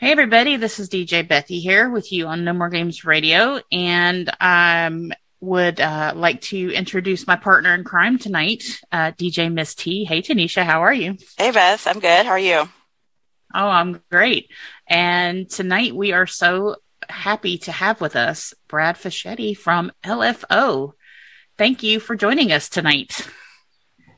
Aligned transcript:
Hey, 0.00 0.12
everybody. 0.12 0.54
This 0.54 0.78
is 0.78 0.88
DJ 0.88 1.26
Bethy 1.26 1.60
here 1.60 1.90
with 1.90 2.12
you 2.12 2.28
on 2.28 2.44
No 2.44 2.52
More 2.52 2.68
Games 2.68 3.04
Radio. 3.04 3.58
And 3.72 4.30
I 4.40 4.84
um, 4.84 5.12
would 5.40 5.80
uh, 5.80 6.12
like 6.14 6.40
to 6.42 6.72
introduce 6.72 7.26
my 7.26 7.34
partner 7.34 7.74
in 7.74 7.82
crime 7.82 8.16
tonight, 8.16 8.62
uh, 8.92 9.10
DJ 9.10 9.52
Miss 9.52 9.74
T. 9.74 10.04
Hey, 10.04 10.22
Tanisha. 10.22 10.62
How 10.62 10.84
are 10.84 10.92
you? 10.92 11.16
Hey, 11.36 11.50
Beth. 11.50 11.84
I'm 11.88 11.98
good. 11.98 12.26
How 12.26 12.30
are 12.30 12.38
you? 12.38 12.68
Oh, 13.52 13.68
I'm 13.68 14.00
great. 14.08 14.52
And 14.86 15.50
tonight 15.50 15.96
we 15.96 16.12
are 16.12 16.28
so 16.28 16.76
happy 17.08 17.58
to 17.58 17.72
have 17.72 18.00
with 18.00 18.14
us 18.14 18.54
Brad 18.68 18.94
Fischetti 18.94 19.56
from 19.56 19.90
LFO. 20.04 20.92
Thank 21.56 21.82
you 21.82 21.98
for 21.98 22.14
joining 22.14 22.52
us 22.52 22.68
tonight. 22.68 23.28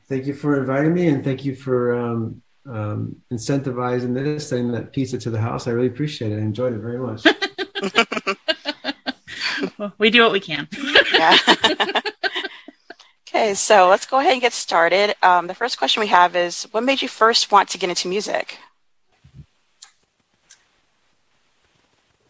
Thank 0.07 0.27
you 0.27 0.35
for 0.35 0.59
inviting 0.59 0.93
me 0.93 1.07
and 1.07 1.23
thank 1.23 1.43
you 1.43 1.55
for 1.55 1.97
um, 1.97 2.43
um, 2.69 3.15
incentivizing 3.31 4.13
this, 4.13 4.49
sending 4.49 4.71
that 4.73 4.93
pizza 4.93 5.17
to 5.17 5.29
the 5.29 5.39
house. 5.39 5.67
I 5.67 5.71
really 5.71 5.87
appreciate 5.87 6.31
it. 6.31 6.35
I 6.35 6.39
enjoyed 6.39 6.73
it 6.73 6.79
very 6.79 6.99
much. 6.99 7.25
we 9.97 10.09
do 10.09 10.21
what 10.21 10.31
we 10.31 10.39
can. 10.39 10.67
yeah. 11.13 11.37
okay, 13.27 13.53
so 13.53 13.89
let's 13.89 14.05
go 14.05 14.19
ahead 14.19 14.33
and 14.33 14.41
get 14.41 14.53
started. 14.53 15.15
Um, 15.23 15.47
the 15.47 15.55
first 15.55 15.77
question 15.77 16.01
we 16.01 16.07
have 16.07 16.35
is 16.35 16.63
What 16.71 16.83
made 16.83 17.01
you 17.01 17.07
first 17.07 17.51
want 17.51 17.69
to 17.69 17.77
get 17.77 17.89
into 17.89 18.07
music? 18.07 18.57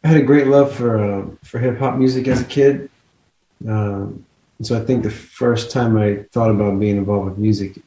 I 0.03 0.07
had 0.07 0.17
a 0.17 0.23
great 0.23 0.47
love 0.47 0.73
for 0.73 0.97
uh, 0.97 1.25
for 1.43 1.59
hip 1.59 1.77
hop 1.77 1.97
music 1.97 2.27
as 2.27 2.41
a 2.41 2.45
kid. 2.45 2.89
Um, 3.67 4.25
so 4.61 4.79
I 4.79 4.83
think 4.83 5.03
the 5.03 5.11
first 5.11 5.71
time 5.71 5.97
I 5.97 6.25
thought 6.31 6.49
about 6.49 6.79
being 6.79 6.97
involved 6.97 7.29
with 7.29 7.37
music 7.37 7.79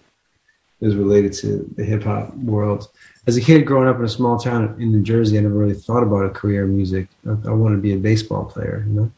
is 0.85 0.95
related 0.95 1.33
to 1.33 1.69
the 1.77 1.85
hip 1.85 2.05
hop 2.05 2.35
world. 2.37 2.89
As 3.27 3.37
a 3.39 3.41
kid 3.41 3.67
growing 3.67 3.89
up 3.89 3.99
in 3.99 4.05
a 4.05 4.09
small 4.09 4.39
town 4.39 4.77
in 4.79 4.93
New 4.93 5.03
Jersey, 5.03 5.39
I 5.39 5.41
never 5.41 5.55
really 5.55 5.75
thought 5.75 6.03
about 6.03 6.27
a 6.27 6.31
career 6.31 6.65
in 6.65 6.77
music. 6.77 7.09
I, 7.27 7.31
I 7.49 7.53
wanted 7.53 7.77
to 7.77 7.83
be 7.83 7.95
a 7.95 7.97
baseball 7.97 8.45
player, 8.45 8.85
you 8.87 8.93
know. 8.93 9.13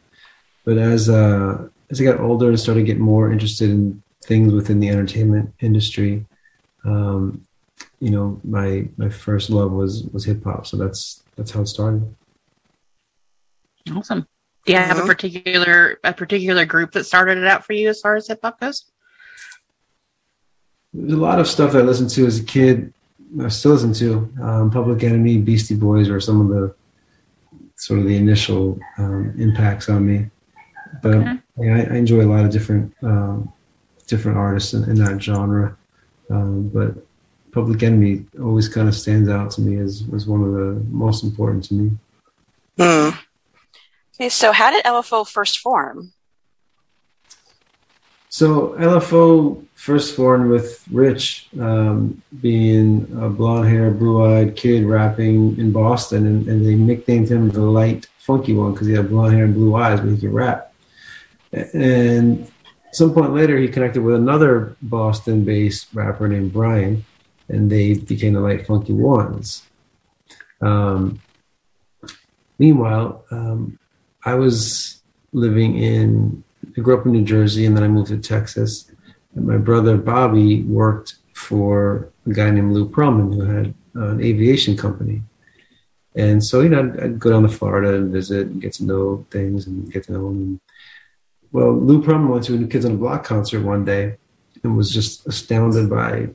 But 0.63 0.77
as 0.77 1.09
uh, 1.09 1.67
as 1.89 1.99
I 1.99 2.05
got 2.05 2.19
older 2.19 2.47
and 2.47 2.59
started 2.59 2.85
getting 2.85 3.03
more 3.03 3.31
interested 3.31 3.69
in 3.69 4.01
things 4.23 4.53
within 4.53 4.79
the 4.79 4.89
entertainment 4.89 5.53
industry, 5.59 6.25
um, 6.85 7.45
you 7.99 8.11
know, 8.11 8.39
my 8.43 8.87
my 8.97 9.09
first 9.09 9.49
love 9.49 9.71
was 9.71 10.03
was 10.13 10.23
hip 10.23 10.43
hop. 10.43 10.65
So 10.65 10.77
that's 10.77 11.23
that's 11.35 11.51
how 11.51 11.61
it 11.61 11.67
started. 11.67 12.15
Awesome. 13.93 14.25
Do 14.65 14.73
you 14.73 14.79
have 14.79 14.99
a 14.99 15.05
particular 15.05 15.99
a 16.03 16.13
particular 16.13 16.65
group 16.65 16.93
that 16.93 17.05
started 17.05 17.37
it 17.37 17.45
out 17.45 17.65
for 17.65 17.73
you 17.73 17.89
as 17.89 17.99
far 17.99 18.15
as 18.15 18.27
hip 18.27 18.39
hop 18.41 18.59
goes? 18.59 18.85
There's 20.97 21.13
a 21.13 21.17
lot 21.17 21.39
of 21.39 21.47
stuff 21.47 21.73
that 21.73 21.83
I 21.83 21.85
listened 21.85 22.09
to 22.11 22.25
as 22.25 22.39
a 22.39 22.43
kid. 22.43 22.91
I 23.41 23.49
still 23.49 23.73
listen 23.73 23.93
to 23.93 24.33
um, 24.41 24.71
Public 24.71 25.03
Enemy, 25.03 25.37
Beastie 25.39 25.75
Boys, 25.75 26.09
or 26.09 26.19
some 26.19 26.41
of 26.41 26.47
the 26.47 26.73
sort 27.75 27.99
of 27.99 28.07
the 28.07 28.17
initial 28.17 28.79
um, 28.97 29.35
impacts 29.37 29.89
on 29.89 30.05
me. 30.07 30.29
But 31.03 31.15
okay. 31.15 31.37
yeah, 31.59 31.75
I, 31.75 31.93
I, 31.93 31.97
enjoy 31.97 32.21
a 32.21 32.31
lot 32.33 32.45
of 32.45 32.51
different 32.51 32.91
um, 33.03 33.53
different 34.07 34.37
artists 34.37 34.73
in, 34.73 34.83
in 34.85 34.95
that 34.95 35.21
genre. 35.21 35.77
Um, 36.31 36.69
but 36.69 36.95
Public 37.51 37.83
Enemy 37.83 38.25
always 38.41 38.67
kind 38.67 38.87
of 38.87 38.95
stands 38.95 39.29
out 39.29 39.51
to 39.51 39.61
me 39.61 39.77
as 39.77 40.03
was 40.05 40.25
one 40.25 40.43
of 40.43 40.53
the 40.53 40.83
most 40.89 41.23
important 41.23 41.65
to 41.65 41.73
me. 41.75 41.91
Mm. 42.79 43.17
Okay, 44.15 44.29
so 44.29 44.51
how 44.51 44.71
did 44.71 44.83
LFO 44.83 45.27
first 45.27 45.59
form? 45.59 46.13
So 48.29 48.69
LFO 48.77 49.63
first 49.75 50.15
formed 50.15 50.49
with 50.49 50.83
Rich 50.91 51.47
um, 51.59 52.21
being 52.41 53.03
a 53.21 53.29
blonde 53.29 53.69
hair, 53.69 53.89
blue 53.91 54.25
eyed 54.25 54.55
kid 54.55 54.85
rapping 54.85 55.57
in 55.57 55.71
Boston, 55.71 56.25
and, 56.25 56.47
and, 56.47 56.65
they 56.65 56.75
nicknamed 56.75 57.29
him 57.29 57.49
the 57.49 57.61
light, 57.61 58.07
funky 58.17 58.53
one 58.53 58.73
because 58.73 58.87
he 58.87 58.93
had 58.93 59.09
blonde 59.09 59.33
hair 59.33 59.45
and 59.45 59.53
blue 59.53 59.75
eyes, 59.75 59.99
but 59.99 60.09
he 60.09 60.17
could 60.17 60.33
rap. 60.33 60.73
And 61.53 62.51
some 62.91 63.13
point 63.13 63.33
later, 63.33 63.57
he 63.57 63.67
connected 63.67 64.01
with 64.01 64.15
another 64.15 64.75
Boston 64.81 65.45
based 65.45 65.87
rapper 65.93 66.27
named 66.27 66.51
Brian, 66.51 67.05
and 67.49 67.71
they 67.71 67.93
became 67.93 68.33
the 68.33 68.39
Light 68.39 68.65
Funky 68.65 68.93
Ones. 68.93 69.63
Um, 70.61 71.21
meanwhile, 72.59 73.23
um, 73.31 73.77
I 74.25 74.33
was 74.33 75.01
living 75.31 75.77
in, 75.77 76.43
I 76.65 76.81
grew 76.81 76.97
up 76.97 77.05
in 77.05 77.11
New 77.11 77.23
Jersey 77.23 77.65
and 77.65 77.75
then 77.75 77.83
I 77.83 77.87
moved 77.87 78.09
to 78.09 78.17
Texas. 78.17 78.91
And 79.35 79.45
my 79.45 79.57
brother 79.57 79.97
Bobby 79.97 80.63
worked 80.63 81.15
for 81.33 82.09
a 82.25 82.33
guy 82.33 82.49
named 82.49 82.73
Lou 82.73 82.89
Pearlman 82.89 83.33
who 83.33 83.41
had 83.41 83.73
an 83.93 84.21
aviation 84.21 84.75
company. 84.75 85.21
And 86.15 86.43
so, 86.43 86.61
you 86.61 86.69
know, 86.69 86.79
I'd, 86.79 86.99
I'd, 86.99 87.19
go 87.19 87.29
down 87.29 87.43
to 87.43 87.49
Florida 87.49 87.95
and 87.95 88.11
visit 88.11 88.47
and 88.47 88.59
get 88.59 88.73
to 88.73 88.85
know 88.85 89.25
things 89.29 89.67
and 89.67 89.91
get 89.91 90.05
to 90.05 90.13
know 90.13 90.29
him. 90.29 90.59
Well, 91.51 91.73
Lou 91.73 92.01
Pearlman 92.01 92.29
went 92.29 92.43
to 92.45 92.55
a 92.55 92.57
New 92.57 92.67
Kids 92.67 92.85
on 92.85 92.93
the 92.93 92.97
Block 92.97 93.23
concert 93.23 93.61
one 93.61 93.85
day 93.85 94.17
and 94.63 94.75
was 94.75 94.91
just 94.91 95.27
astounded 95.27 95.89
by, 95.89 96.27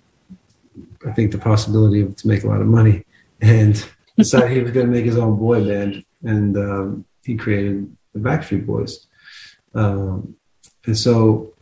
I 1.07 1.13
think, 1.13 1.33
the 1.33 1.39
possibility 1.39 2.01
of 2.01 2.15
to 2.17 2.29
make 2.29 2.45
a 2.45 2.49
lot 2.49 2.61
of 2.61 2.69
money 2.69 3.05
and 3.41 3.85
decided 4.17 4.53
he 4.53 4.63
was 4.63 4.71
going 4.71 4.87
to 4.87 4.93
make 4.93 5.05
his 5.05 5.19
own 5.19 5.37
boy 5.37 5.65
band. 5.67 6.05
And 6.23 6.57
um, 6.57 7.05
he 7.25 7.37
created 7.37 7.95
the 8.15 8.21
Backstreet 8.21 8.65
Boys. 8.65 9.09
Um, 9.75 10.37
and 10.87 10.97
so, 10.97 11.53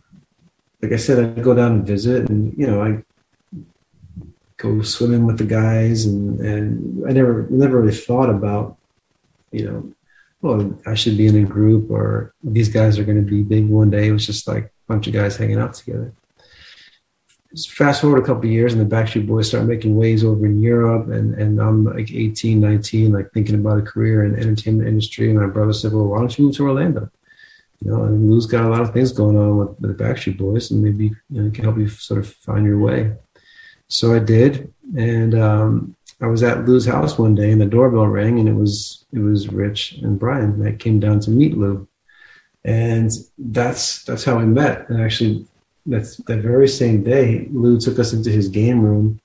like 0.82 0.92
I 0.92 0.96
said, 0.96 1.18
I'd 1.18 1.44
go 1.44 1.54
down 1.54 1.72
and 1.72 1.86
visit, 1.86 2.28
and 2.28 2.56
you 2.56 2.66
know, 2.66 2.82
I 2.82 3.02
go 4.56 4.82
swimming 4.82 5.26
with 5.26 5.38
the 5.38 5.44
guys, 5.44 6.06
and 6.06 6.40
and 6.40 7.08
I 7.08 7.12
never 7.12 7.46
never 7.50 7.80
really 7.80 7.94
thought 7.94 8.30
about, 8.30 8.76
you 9.52 9.64
know, 9.66 9.92
well, 10.42 10.78
I 10.86 10.94
should 10.94 11.16
be 11.16 11.26
in 11.26 11.36
a 11.36 11.46
group, 11.46 11.90
or 11.90 12.34
these 12.42 12.68
guys 12.68 12.98
are 12.98 13.04
going 13.04 13.24
to 13.24 13.30
be 13.30 13.42
big 13.42 13.68
one 13.68 13.90
day. 13.90 14.08
It 14.08 14.12
was 14.12 14.26
just 14.26 14.48
like 14.48 14.64
a 14.64 14.70
bunch 14.88 15.06
of 15.06 15.12
guys 15.12 15.36
hanging 15.36 15.58
out 15.58 15.74
together 15.74 16.12
fast 17.68 18.00
forward 18.00 18.22
a 18.22 18.26
couple 18.26 18.44
of 18.44 18.50
years 18.50 18.72
and 18.72 18.80
the 18.80 18.96
Backstreet 18.96 19.26
Boys 19.26 19.48
start 19.48 19.64
making 19.64 19.96
waves 19.96 20.22
over 20.22 20.46
in 20.46 20.60
Europe 20.60 21.08
and, 21.08 21.34
and 21.34 21.60
I'm 21.60 21.84
like 21.84 22.12
18, 22.12 22.60
19, 22.60 23.12
like 23.12 23.32
thinking 23.32 23.56
about 23.56 23.78
a 23.78 23.82
career 23.82 24.24
in 24.24 24.38
entertainment 24.38 24.88
industry. 24.88 25.30
And 25.30 25.40
my 25.40 25.46
brother 25.46 25.72
said, 25.72 25.92
well, 25.92 26.06
why 26.06 26.18
don't 26.18 26.38
you 26.38 26.46
move 26.46 26.56
to 26.56 26.64
Orlando? 26.64 27.10
You 27.82 27.90
know, 27.90 28.02
and 28.04 28.30
Lou's 28.30 28.46
got 28.46 28.64
a 28.64 28.68
lot 28.68 28.82
of 28.82 28.92
things 28.92 29.12
going 29.12 29.36
on 29.36 29.56
with, 29.56 29.80
with 29.80 29.96
the 29.96 30.04
Backstreet 30.04 30.38
Boys 30.38 30.70
and 30.70 30.82
maybe, 30.82 31.12
you 31.30 31.42
know, 31.42 31.50
can 31.50 31.64
help 31.64 31.78
you 31.78 31.88
sort 31.88 32.20
of 32.20 32.28
find 32.28 32.66
your 32.66 32.78
way. 32.78 33.12
So 33.88 34.14
I 34.14 34.18
did. 34.18 34.72
And, 34.96 35.34
um, 35.34 35.96
I 36.22 36.26
was 36.26 36.42
at 36.42 36.66
Lou's 36.66 36.84
house 36.84 37.18
one 37.18 37.34
day 37.34 37.50
and 37.50 37.60
the 37.60 37.66
doorbell 37.66 38.06
rang 38.06 38.38
and 38.38 38.48
it 38.48 38.52
was, 38.54 39.06
it 39.12 39.20
was 39.20 39.48
Rich 39.48 39.92
and 40.02 40.18
Brian 40.18 40.62
that 40.62 40.78
came 40.78 41.00
down 41.00 41.20
to 41.20 41.30
meet 41.30 41.56
Lou. 41.56 41.88
And 42.64 43.10
that's, 43.38 44.04
that's 44.04 44.24
how 44.24 44.38
we 44.38 44.44
met. 44.44 44.88
And 44.90 45.02
actually 45.02 45.46
that's 45.86 46.16
that 46.16 46.40
very 46.40 46.68
same 46.68 47.02
day, 47.02 47.48
Lou 47.50 47.78
took 47.80 47.98
us 47.98 48.12
into 48.12 48.30
his 48.30 48.48
game 48.48 48.82
room, 48.82 49.20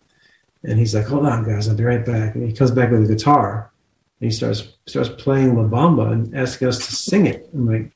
and 0.63 0.79
he's 0.79 0.95
like, 0.95 1.05
"Hold 1.05 1.25
on, 1.25 1.43
guys, 1.43 1.67
I'll 1.67 1.75
be 1.75 1.83
right 1.83 2.05
back." 2.05 2.35
And 2.35 2.47
he 2.47 2.53
comes 2.55 2.71
back 2.71 2.91
with 2.91 3.03
a 3.03 3.13
guitar, 3.13 3.71
and 4.19 4.31
he 4.31 4.35
starts 4.35 4.67
starts 4.85 5.09
playing 5.09 5.55
La 5.55 5.63
Bamba 5.63 6.11
and 6.11 6.35
asking 6.35 6.67
us 6.67 6.85
to 6.85 6.95
sing 6.95 7.25
it. 7.25 7.49
I'm 7.53 7.67
like, 7.67 7.91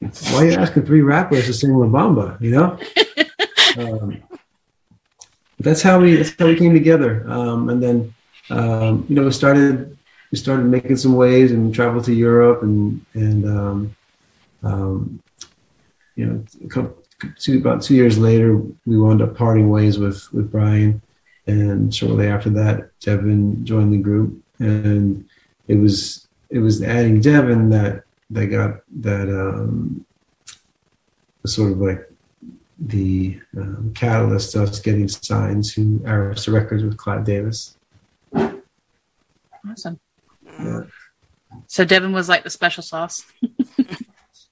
"Why 0.00 0.38
are 0.38 0.44
you 0.46 0.52
asking 0.52 0.86
three 0.86 1.02
rappers 1.02 1.46
to 1.46 1.52
sing 1.52 1.74
La 1.74 1.86
Bamba?" 1.86 2.40
You 2.40 2.50
know. 2.52 2.78
um, 3.78 4.22
that's 5.60 5.82
how 5.82 6.00
we 6.00 6.16
that's 6.16 6.34
how 6.38 6.46
we 6.46 6.56
came 6.56 6.72
together, 6.72 7.28
um, 7.28 7.68
and 7.68 7.82
then 7.82 8.14
um, 8.50 9.04
you 9.08 9.16
know 9.16 9.24
we 9.24 9.32
started 9.32 9.96
we 10.30 10.38
started 10.38 10.66
making 10.66 10.96
some 10.96 11.16
waves 11.16 11.52
and 11.52 11.74
traveled 11.74 12.04
to 12.04 12.14
Europe 12.14 12.62
and 12.62 13.04
and 13.14 13.44
um, 13.44 13.96
um, 14.62 15.22
you 16.14 16.26
know 16.26 16.44
a 16.64 16.68
couple, 16.68 17.02
two, 17.38 17.58
about 17.58 17.82
two 17.82 17.94
years 17.94 18.18
later, 18.18 18.56
we 18.86 18.98
wound 18.98 19.22
up 19.22 19.36
parting 19.36 19.68
ways 19.68 19.98
with 19.98 20.32
with 20.32 20.52
Brian, 20.52 21.02
and 21.46 21.94
shortly 21.94 22.28
after 22.28 22.50
that, 22.50 22.90
Devin 23.00 23.64
joined 23.64 23.92
the 23.92 23.98
group, 23.98 24.40
and 24.58 25.28
it 25.66 25.76
was 25.76 26.28
it 26.50 26.58
was 26.58 26.82
adding 26.82 27.20
Devin 27.20 27.70
that 27.70 28.04
that 28.30 28.46
got 28.46 28.80
that 29.00 29.28
um, 29.28 30.04
sort 31.46 31.72
of 31.72 31.78
like 31.78 32.10
the 32.78 33.40
um, 33.56 33.92
catalyst 33.94 34.52
to 34.52 34.62
us 34.62 34.80
getting 34.80 35.08
signed 35.08 35.64
to 35.64 35.98
Arista 36.00 36.52
Records 36.52 36.84
with 36.84 36.96
Clive 36.96 37.24
Davis. 37.24 37.76
Awesome. 39.68 39.98
Yeah. 40.46 40.82
So 41.66 41.84
Devin 41.84 42.12
was 42.12 42.28
like 42.28 42.44
the 42.44 42.50
special 42.50 42.82
sauce. 42.82 43.24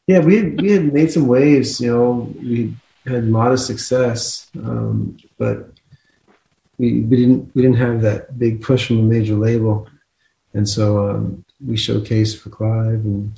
Yeah, 0.07 0.21
we 0.21 0.37
had, 0.37 0.61
we 0.61 0.71
had 0.71 0.93
made 0.93 1.11
some 1.11 1.27
waves. 1.27 1.81
You 1.81 1.93
know, 1.93 2.33
we 2.41 2.77
had 3.07 3.27
modest 3.27 3.67
success, 3.67 4.49
um, 4.55 5.17
but 5.37 5.73
we 6.79 7.01
we 7.01 7.17
didn't 7.17 7.51
we 7.55 7.63
didn't 7.63 7.79
have 7.79 8.03
that 8.03 8.39
big 8.39 8.63
push 8.63 8.87
from 8.87 9.01
a 9.01 9.03
major 9.03 9.35
label, 9.35 9.89
and 10.55 10.69
so 10.69 11.11
um, 11.11 11.45
we 11.65 11.75
showcased 11.75 12.39
for 12.39 12.51
Clive, 12.51 13.05
and 13.05 13.33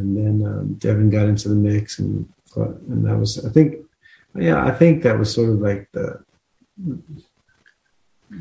and 0.00 0.16
then 0.16 0.46
um, 0.46 0.74
Devin 0.74 1.10
got 1.10 1.28
into 1.28 1.48
the 1.48 1.54
mix, 1.54 1.98
and 1.98 2.28
and 2.56 3.06
that 3.06 3.16
was 3.16 3.44
I 3.44 3.50
think, 3.50 3.76
yeah, 4.34 4.64
I 4.64 4.72
think 4.72 5.02
that 5.02 5.18
was 5.18 5.32
sort 5.32 5.50
of 5.50 5.60
like 5.60 5.88
the 5.92 6.22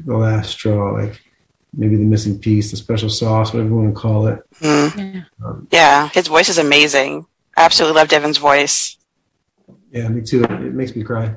the 0.06 0.18
last 0.18 0.52
straw. 0.52 0.92
Like 0.94 1.22
maybe 1.74 1.96
the 1.96 2.04
missing 2.04 2.40
piece, 2.40 2.72
the 2.72 2.78
special 2.78 3.10
sauce, 3.10 3.54
whatever 3.54 3.70
you 3.70 3.76
want 3.76 3.94
to 3.94 4.00
call 4.00 4.28
it. 4.28 4.44
Mm. 4.60 5.14
Yeah. 5.16 5.22
Um, 5.46 5.68
yeah, 5.72 6.08
his 6.10 6.28
voice 6.28 6.50
is 6.50 6.58
amazing. 6.58 7.26
I 7.56 7.66
absolutely 7.66 8.00
love 8.00 8.08
Devin's 8.08 8.38
voice. 8.38 8.98
Yeah, 9.92 10.08
me 10.08 10.22
too. 10.22 10.44
It 10.44 10.74
makes 10.74 10.96
me 10.96 11.04
cry. 11.04 11.36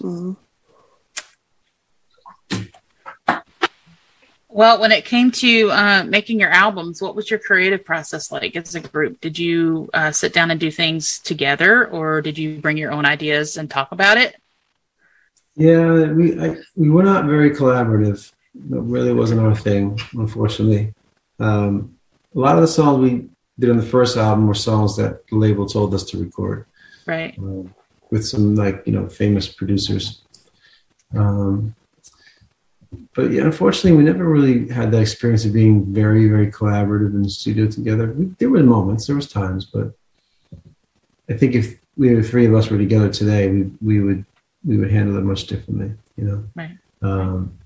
Mm. 0.00 0.36
Well, 4.54 4.78
when 4.78 4.92
it 4.92 5.06
came 5.06 5.30
to 5.30 5.70
uh, 5.70 6.04
making 6.04 6.38
your 6.38 6.50
albums, 6.50 7.00
what 7.00 7.16
was 7.16 7.30
your 7.30 7.38
creative 7.38 7.86
process 7.86 8.30
like 8.30 8.54
as 8.54 8.74
a 8.74 8.80
group? 8.80 9.18
Did 9.22 9.38
you 9.38 9.88
uh, 9.94 10.12
sit 10.12 10.34
down 10.34 10.50
and 10.50 10.60
do 10.60 10.70
things 10.70 11.20
together, 11.20 11.86
or 11.86 12.20
did 12.20 12.36
you 12.36 12.58
bring 12.58 12.76
your 12.76 12.92
own 12.92 13.06
ideas 13.06 13.56
and 13.56 13.70
talk 13.70 13.92
about 13.92 14.18
it? 14.18 14.36
Yeah, 15.56 16.12
we 16.12 16.38
I, 16.38 16.56
we 16.76 16.90
were 16.90 17.02
not 17.02 17.24
very 17.24 17.50
collaborative. 17.50 18.30
It 18.54 18.82
really 18.94 19.14
wasn't 19.14 19.40
our 19.40 19.56
thing, 19.56 19.98
unfortunately. 20.12 20.92
Um, 21.40 21.96
a 22.34 22.38
lot 22.38 22.56
of 22.56 22.60
the 22.60 22.68
songs 22.68 22.98
we 23.00 23.30
did 23.58 23.70
on 23.70 23.78
the 23.78 23.86
first 23.86 24.18
album 24.18 24.46
were 24.46 24.54
songs 24.54 24.96
that 24.96 25.26
the 25.28 25.36
label 25.36 25.66
told 25.66 25.94
us 25.94 26.04
to 26.04 26.18
record, 26.18 26.66
right? 27.06 27.38
Um, 27.38 27.74
with 28.10 28.26
some 28.26 28.54
like 28.54 28.82
you 28.84 28.92
know 28.92 29.08
famous 29.08 29.48
producers. 29.48 30.20
Um, 31.16 31.74
but 33.14 33.30
yeah, 33.30 33.42
unfortunately, 33.42 33.92
we 33.92 34.04
never 34.04 34.24
really 34.24 34.68
had 34.68 34.90
that 34.92 35.00
experience 35.00 35.44
of 35.44 35.52
being 35.52 35.92
very, 35.92 36.28
very 36.28 36.50
collaborative 36.50 37.14
in 37.14 37.22
the 37.22 37.30
studio 37.30 37.66
together. 37.66 38.12
We, 38.12 38.26
there 38.38 38.50
were 38.50 38.62
moments, 38.62 39.06
there 39.06 39.16
was 39.16 39.28
times, 39.28 39.66
but 39.66 39.92
I 41.28 41.34
think 41.34 41.54
if 41.54 41.78
we 41.96 42.14
the 42.14 42.22
three 42.22 42.46
of 42.46 42.54
us 42.54 42.70
were 42.70 42.78
together 42.78 43.10
today, 43.10 43.48
we 43.48 43.70
we 43.80 44.00
would 44.00 44.24
we 44.64 44.76
would 44.78 44.90
handle 44.90 45.16
it 45.16 45.22
much 45.22 45.46
differently, 45.46 45.92
you 46.16 46.24
know. 46.24 46.44
Right. 46.54 46.78
Um, 47.02 47.58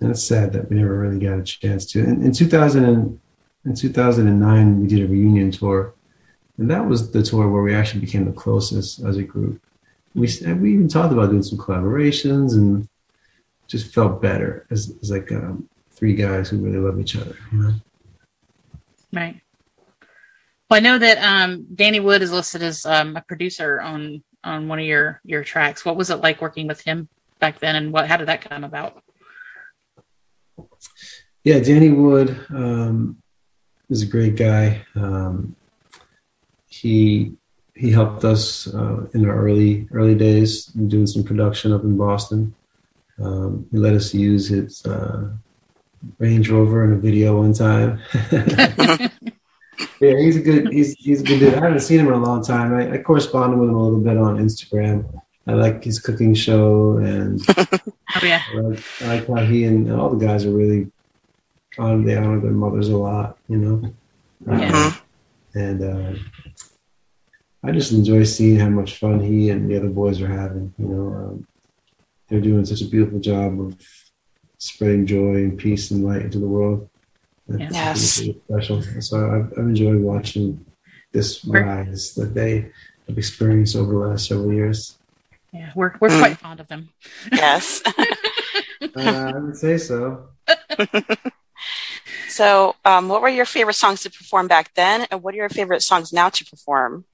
and 0.00 0.10
it's 0.10 0.22
sad 0.22 0.52
that 0.52 0.70
we 0.70 0.76
never 0.76 0.96
really 0.96 1.18
got 1.18 1.38
a 1.38 1.42
chance 1.42 1.84
to. 1.86 2.00
In, 2.00 2.22
in 2.22 2.32
2000 2.32 2.84
and, 2.84 3.20
in 3.64 3.74
2009, 3.74 4.80
we 4.80 4.86
did 4.86 5.02
a 5.02 5.06
reunion 5.08 5.50
tour, 5.50 5.92
and 6.58 6.70
that 6.70 6.86
was 6.86 7.10
the 7.10 7.22
tour 7.22 7.48
where 7.48 7.62
we 7.62 7.74
actually 7.74 8.00
became 8.00 8.24
the 8.24 8.32
closest 8.32 9.00
as 9.04 9.16
a 9.16 9.22
group. 9.22 9.60
We 10.14 10.28
we 10.54 10.74
even 10.74 10.88
talked 10.88 11.12
about 11.12 11.30
doing 11.30 11.42
some 11.42 11.58
collaborations 11.58 12.54
and 12.54 12.88
just 13.68 13.94
felt 13.94 14.20
better 14.20 14.66
as, 14.70 14.92
as 15.02 15.10
like 15.10 15.30
um, 15.30 15.68
three 15.90 16.14
guys 16.14 16.48
who 16.48 16.58
really 16.58 16.78
love 16.78 16.98
each 16.98 17.16
other. 17.16 17.36
You 17.52 17.62
know? 17.62 17.74
Right. 19.12 19.40
Well, 20.68 20.78
I 20.78 20.80
know 20.80 20.98
that 20.98 21.18
um, 21.18 21.66
Danny 21.74 22.00
Wood 22.00 22.22
is 22.22 22.32
listed 22.32 22.62
as 22.62 22.84
um, 22.84 23.16
a 23.16 23.22
producer 23.22 23.80
on 23.80 24.22
on 24.44 24.68
one 24.68 24.78
of 24.78 24.84
your 24.84 25.20
your 25.24 25.42
tracks. 25.42 25.84
What 25.84 25.96
was 25.96 26.10
it 26.10 26.16
like 26.16 26.42
working 26.42 26.66
with 26.66 26.80
him 26.80 27.08
back 27.38 27.58
then, 27.58 27.76
and 27.76 27.92
what 27.92 28.06
how 28.06 28.16
did 28.16 28.28
that 28.28 28.42
come 28.42 28.64
about? 28.64 29.02
Yeah, 31.44 31.60
Danny 31.60 31.90
Wood 31.90 32.38
um, 32.50 33.22
is 33.88 34.02
a 34.02 34.06
great 34.06 34.36
guy. 34.36 34.84
Um, 34.94 35.56
he 36.66 37.32
he 37.74 37.90
helped 37.90 38.24
us 38.24 38.66
uh, 38.74 39.06
in 39.14 39.26
our 39.26 39.36
early 39.36 39.88
early 39.92 40.14
days 40.14 40.66
doing 40.66 41.06
some 41.06 41.24
production 41.24 41.72
up 41.72 41.84
in 41.84 41.96
Boston. 41.96 42.54
Um, 43.22 43.66
he 43.70 43.78
let 43.78 43.94
us 43.94 44.14
use 44.14 44.48
his 44.48 44.84
uh, 44.86 45.30
Range 46.18 46.48
Rover 46.48 46.84
in 46.84 46.92
a 46.92 46.96
video 46.96 47.38
one 47.38 47.52
time. 47.52 48.00
yeah, 50.00 50.16
he's 50.16 50.36
a 50.36 50.42
good 50.42 50.72
he's 50.72 50.94
he's 50.94 51.20
a 51.20 51.24
good 51.24 51.40
dude. 51.40 51.54
I 51.54 51.60
haven't 51.60 51.80
seen 51.80 52.00
him 52.00 52.08
in 52.08 52.14
a 52.14 52.18
long 52.18 52.44
time. 52.44 52.74
I, 52.74 52.94
I 52.94 52.98
corresponded 52.98 53.58
with 53.58 53.68
him 53.68 53.74
a 53.74 53.82
little 53.82 54.00
bit 54.00 54.16
on 54.16 54.38
Instagram. 54.38 55.22
I 55.46 55.54
like 55.54 55.82
his 55.82 55.98
cooking 55.98 56.34
show, 56.34 56.98
and 56.98 57.40
oh 57.58 57.80
yeah, 58.22 58.42
I 58.54 58.60
like, 58.60 58.84
I 59.02 59.06
like 59.06 59.28
how 59.28 59.44
he 59.44 59.64
and 59.64 59.90
all 59.90 60.10
the 60.10 60.24
guys 60.24 60.44
are 60.44 60.50
really 60.50 60.90
honor 61.78 62.04
they 62.04 62.16
honor 62.16 62.40
their 62.40 62.50
mothers 62.50 62.88
a 62.88 62.96
lot, 62.96 63.38
you 63.48 63.56
know. 63.56 63.94
Yeah. 64.46 64.86
Um, 64.86 64.98
and 65.54 65.82
uh, 65.82 66.18
I 67.64 67.72
just 67.72 67.92
enjoy 67.92 68.24
seeing 68.24 68.58
how 68.58 68.68
much 68.68 68.96
fun 68.96 69.20
he 69.20 69.50
and 69.50 69.70
the 69.70 69.76
other 69.76 69.88
boys 69.88 70.20
are 70.20 70.28
having. 70.28 70.72
You 70.78 70.86
know, 70.86 71.14
um, 71.14 71.46
they're 72.28 72.40
doing 72.40 72.64
such 72.64 72.82
a 72.82 72.86
beautiful 72.86 73.20
job 73.20 73.60
of 73.60 73.76
spreading 74.58 75.06
joy 75.06 75.36
and 75.36 75.58
peace 75.58 75.90
and 75.90 76.04
light 76.04 76.22
into 76.22 76.38
the 76.38 76.46
world. 76.46 76.88
yes. 77.48 78.20
Really 78.20 78.40
special. 78.44 78.82
So 79.00 79.26
I've, 79.26 79.52
I've, 79.58 79.68
enjoyed 79.68 80.00
watching 80.00 80.64
this 81.12 81.44
rise 81.44 82.14
that 82.14 82.34
they 82.34 82.70
have 83.08 83.16
experienced 83.16 83.76
over 83.76 83.92
the 83.92 83.98
last 83.98 84.28
several 84.28 84.52
years. 84.52 84.98
Yeah, 85.52 85.72
we're 85.74 85.94
we're 85.98 86.10
mm. 86.10 86.18
quite 86.18 86.38
fond 86.38 86.60
of 86.60 86.68
them. 86.68 86.90
Yes. 87.32 87.80
uh, 87.88 88.86
I 88.96 89.38
would 89.38 89.56
say 89.56 89.78
so. 89.78 90.28
so, 92.28 92.76
um, 92.84 93.08
what 93.08 93.22
were 93.22 93.30
your 93.30 93.46
favorite 93.46 93.74
songs 93.74 94.02
to 94.02 94.10
perform 94.10 94.46
back 94.46 94.74
then, 94.74 95.06
and 95.10 95.22
what 95.22 95.32
are 95.32 95.38
your 95.38 95.48
favorite 95.48 95.82
songs 95.82 96.12
now 96.12 96.28
to 96.28 96.44
perform? 96.44 97.06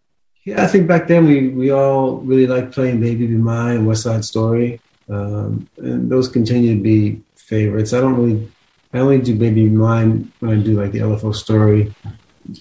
Yeah, 0.44 0.64
I 0.64 0.66
think 0.66 0.88
back 0.88 1.06
then 1.06 1.26
we 1.26 1.48
we 1.48 1.70
all 1.70 2.16
really 2.16 2.48
liked 2.48 2.72
playing 2.72 3.00
"Baby 3.00 3.28
Be 3.28 3.36
Mine" 3.36 3.76
and 3.76 3.86
"West 3.86 4.02
Side 4.02 4.24
Story." 4.24 4.80
Um, 5.08 5.68
and 5.76 6.10
those 6.10 6.28
continue 6.28 6.74
to 6.74 6.82
be 6.82 7.22
favorites. 7.36 7.92
I 7.92 8.00
don't 8.00 8.16
really, 8.16 8.50
I 8.92 8.98
only 8.98 9.20
do 9.20 9.36
Baby 9.36 9.68
Mine 9.68 10.32
when 10.40 10.58
I 10.58 10.62
do 10.62 10.80
like 10.80 10.92
the 10.92 11.00
LFO 11.00 11.34
story 11.34 11.94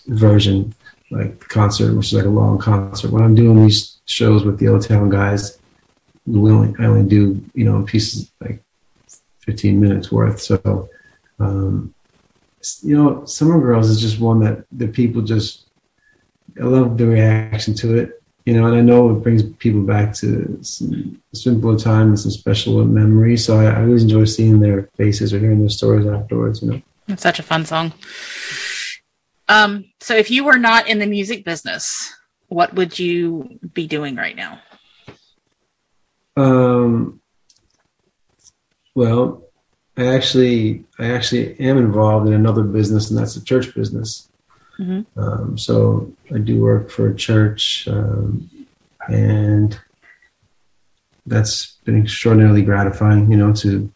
version, 0.07 0.73
like 1.11 1.39
concert, 1.47 1.95
which 1.95 2.07
is 2.07 2.13
like 2.13 2.25
a 2.25 2.29
long 2.29 2.57
concert. 2.57 3.11
When 3.11 3.23
I'm 3.23 3.35
doing 3.35 3.63
these 3.63 3.99
shows 4.05 4.43
with 4.43 4.59
the 4.59 4.67
O 4.67 4.79
Town 4.79 5.09
guys, 5.09 5.59
we 6.25 6.51
only, 6.51 6.75
I 6.79 6.85
only 6.85 7.07
do, 7.07 7.43
you 7.53 7.65
know, 7.65 7.83
pieces 7.83 8.31
like 8.41 8.63
15 9.39 9.79
minutes 9.79 10.11
worth. 10.11 10.41
So, 10.41 10.89
um, 11.39 11.93
you 12.81 12.97
know, 12.97 13.25
Summer 13.25 13.59
Girls 13.59 13.89
is 13.89 14.01
just 14.01 14.19
one 14.19 14.39
that 14.41 14.65
the 14.71 14.87
people 14.87 15.21
just, 15.21 15.67
I 16.59 16.63
love 16.63 16.97
the 16.97 17.07
reaction 17.07 17.73
to 17.75 17.97
it 17.97 18.22
you 18.45 18.53
know, 18.53 18.65
and 18.67 18.75
I 18.75 18.81
know 18.81 19.09
it 19.09 19.23
brings 19.23 19.43
people 19.43 19.81
back 19.81 20.13
to 20.15 20.59
some 20.61 21.21
simpler 21.33 21.77
time 21.77 22.09
and 22.09 22.19
some 22.19 22.31
special 22.31 22.83
memories. 22.83 23.45
So 23.45 23.57
I, 23.57 23.65
I 23.65 23.81
always 23.83 24.03
enjoy 24.03 24.25
seeing 24.25 24.59
their 24.59 24.89
faces 24.97 25.33
or 25.33 25.39
hearing 25.39 25.61
their 25.61 25.69
stories 25.69 26.07
afterwards. 26.07 26.61
You 26.61 26.71
know, 26.71 26.81
it's 27.07 27.23
such 27.23 27.39
a 27.39 27.43
fun 27.43 27.65
song. 27.65 27.93
Um, 29.47 29.85
so 30.01 30.15
if 30.15 30.29
you 30.29 30.43
were 30.43 30.57
not 30.57 30.87
in 30.87 30.99
the 30.99 31.05
music 31.05 31.45
business, 31.45 32.13
what 32.47 32.73
would 32.75 32.99
you 32.99 33.59
be 33.73 33.87
doing 33.87 34.15
right 34.15 34.35
now? 34.35 34.59
Um, 36.35 37.21
well, 38.95 39.43
I 39.97 40.07
actually, 40.07 40.85
I 40.99 41.11
actually 41.11 41.59
am 41.59 41.77
involved 41.77 42.27
in 42.27 42.33
another 42.33 42.63
business, 42.63 43.09
and 43.09 43.19
that's 43.19 43.35
the 43.35 43.45
church 43.45 43.73
business. 43.75 44.29
Mm-hmm. 44.79 45.19
Um, 45.19 45.57
so 45.57 46.11
I 46.33 46.39
do 46.39 46.61
work 46.61 46.89
for 46.89 47.09
a 47.09 47.15
church, 47.15 47.87
um, 47.87 48.49
and 49.07 49.79
that's 51.25 51.77
been 51.85 52.01
extraordinarily 52.01 52.63
gratifying. 52.63 53.31
You 53.31 53.37
know, 53.37 53.53
to 53.53 53.91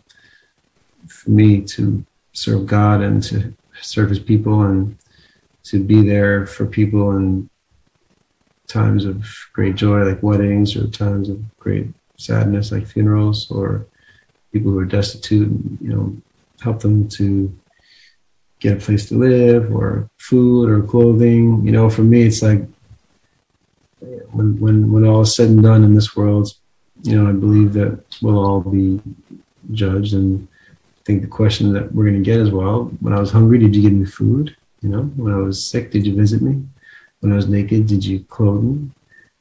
for 1.08 1.32
me 1.32 1.62
to 1.62 2.06
serve 2.34 2.68
God 2.68 3.02
and 3.02 3.24
to 3.24 3.54
serve 3.82 4.10
His 4.10 4.20
people 4.20 4.62
and 4.64 4.98
to 5.64 5.84
be 5.84 6.02
there 6.02 6.46
for 6.46 6.66
people 6.66 7.18
in 7.18 7.50
times 8.68 9.06
of 9.06 9.26
great 9.54 9.76
joy, 9.76 10.04
like 10.04 10.22
weddings, 10.22 10.76
or 10.76 10.88
times 10.88 11.30
of 11.30 11.58
great 11.58 11.88
sadness, 12.18 12.72
like 12.72 12.86
funerals, 12.86 13.50
or 13.50 13.86
people 14.54 14.72
who 14.72 14.80
are 14.80 14.86
destitute. 14.86 15.48
And, 15.48 15.78
you 15.82 15.90
know, 15.90 16.16
help 16.62 16.82
them 16.82 17.08
to 17.10 17.54
get 18.60 18.78
a 18.78 18.86
place 18.86 19.08
to 19.10 19.16
live 19.16 19.74
or 19.74 20.10
food 20.18 20.70
or 20.70 20.82
clothing. 20.82 21.66
You 21.66 21.72
know, 21.72 21.90
for 21.90 22.04
me, 22.04 22.24
it's 22.24 22.42
like 22.42 22.62
when 24.32 24.60
when 24.60 24.92
when 24.92 25.06
all 25.06 25.22
is 25.22 25.36
said 25.36 25.50
and 25.50 25.64
done 25.64 25.84
in 25.84 25.94
this 25.94 26.16
world, 26.16 26.54
you 27.04 27.16
know, 27.16 27.30
I 27.30 27.34
believe 27.34 27.74
that 27.74 28.04
we'll 28.22 28.44
all 28.44 28.62
be 28.62 29.02
judged, 29.72 30.14
and 30.14 30.48
I 30.72 31.02
think 31.06 31.22
the 31.22 31.28
question 31.28 31.74
that 31.74 31.94
we're 31.94 32.06
going 32.06 32.24
to 32.24 32.32
get 32.32 32.42
as 32.42 32.52
well: 32.52 32.86
When 33.02 33.14
I 33.14 33.20
was 33.20 33.32
hungry, 33.32 33.60
did 33.60 33.76
you 33.76 33.82
give 33.82 33.94
me 33.94 34.06
food? 34.06 34.56
You 34.82 34.90
know, 34.90 35.02
when 35.16 35.34
I 35.34 35.38
was 35.38 35.64
sick, 35.64 35.92
did 35.92 36.06
you 36.06 36.16
visit 36.16 36.42
me? 36.42 36.64
When 37.20 37.34
I 37.34 37.36
was 37.36 37.48
naked, 37.48 37.88
did 37.88 38.06
you 38.06 38.24
clothe 38.26 38.64
me? 38.64 38.90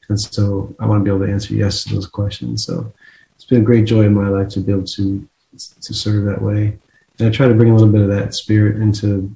And 0.09 0.19
so, 0.19 0.73
I 0.79 0.85
want 0.87 1.01
to 1.01 1.03
be 1.03 1.15
able 1.15 1.25
to 1.25 1.31
answer 1.31 1.53
yes 1.53 1.83
to 1.83 1.95
those 1.95 2.07
questions. 2.07 2.65
So, 2.65 2.91
it's 3.35 3.45
been 3.45 3.61
a 3.61 3.65
great 3.65 3.85
joy 3.85 4.03
in 4.03 4.15
my 4.15 4.29
life 4.29 4.49
to 4.49 4.61
be 4.61 4.71
able 4.71 4.85
to 4.85 5.27
to 5.57 5.93
serve 5.93 6.25
that 6.25 6.41
way 6.41 6.77
and 7.19 7.27
I 7.27 7.31
try 7.31 7.47
to 7.47 7.53
bring 7.53 7.71
a 7.71 7.73
little 7.73 7.91
bit 7.91 8.01
of 8.01 8.09
that 8.09 8.33
spirit 8.35 8.77
into 8.77 9.35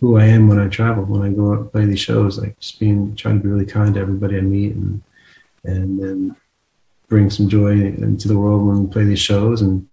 who 0.00 0.18
I 0.18 0.26
am 0.26 0.48
when 0.48 0.58
I 0.58 0.68
travel, 0.68 1.04
when 1.04 1.22
I 1.22 1.34
go 1.34 1.52
out 1.52 1.60
and 1.60 1.72
play 1.72 1.86
these 1.86 2.00
shows, 2.00 2.38
like 2.38 2.58
just 2.60 2.78
being 2.78 3.16
trying 3.16 3.38
to 3.38 3.42
be 3.42 3.48
really 3.48 3.66
kind 3.66 3.94
to 3.94 4.00
everybody 4.00 4.36
I 4.36 4.42
meet 4.42 4.74
and 4.74 5.02
and 5.64 6.00
then 6.00 6.36
bring 7.08 7.30
some 7.30 7.48
joy 7.48 7.72
into 7.72 8.28
the 8.28 8.38
world 8.38 8.66
when 8.66 8.84
we 8.84 8.92
play 8.92 9.04
these 9.04 9.20
shows 9.20 9.62
and 9.62 9.88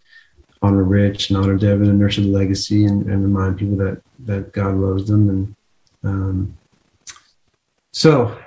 honor 0.62 0.84
Rich 0.84 1.30
and 1.30 1.38
honor 1.38 1.58
Devin 1.58 1.90
and 1.90 2.00
nurture 2.00 2.22
the 2.22 2.28
legacy 2.28 2.86
and, 2.86 3.06
and 3.06 3.24
remind 3.24 3.58
people 3.58 3.78
that 3.78 4.02
that 4.26 4.52
God 4.52 4.76
loves 4.76 5.08
them 5.08 5.30
and 5.30 5.56
um, 6.04 6.58
so 7.94 8.38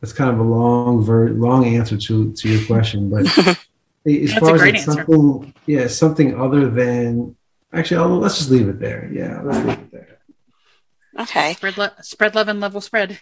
that's 0.00 0.12
kind 0.12 0.30
of 0.30 0.40
a 0.40 0.42
long 0.42 1.02
ver- 1.02 1.30
long 1.30 1.64
answer 1.64 1.96
to 1.96 2.32
to 2.32 2.48
your 2.48 2.66
question, 2.66 3.08
but 3.08 3.26
as 4.06 4.34
far 4.34 4.66
as 4.66 4.84
something 4.84 5.54
yeah 5.66 5.86
something 5.86 6.38
other 6.38 6.68
than 6.68 7.36
actually, 7.72 7.98
I'll, 7.98 8.18
let's 8.18 8.38
just 8.38 8.50
leave 8.50 8.68
it 8.68 8.78
there. 8.80 9.08
Yeah, 9.12 9.40
let's 9.42 9.66
leave 9.66 9.78
it 9.78 9.90
there. 9.92 10.18
Okay. 11.20 11.54
Spread, 11.54 11.78
lo- 11.78 11.88
spread 12.00 12.34
love 12.34 12.48
and 12.48 12.60
love 12.60 12.74
will 12.74 12.80
spread. 12.80 13.20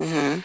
hmm 0.00 0.38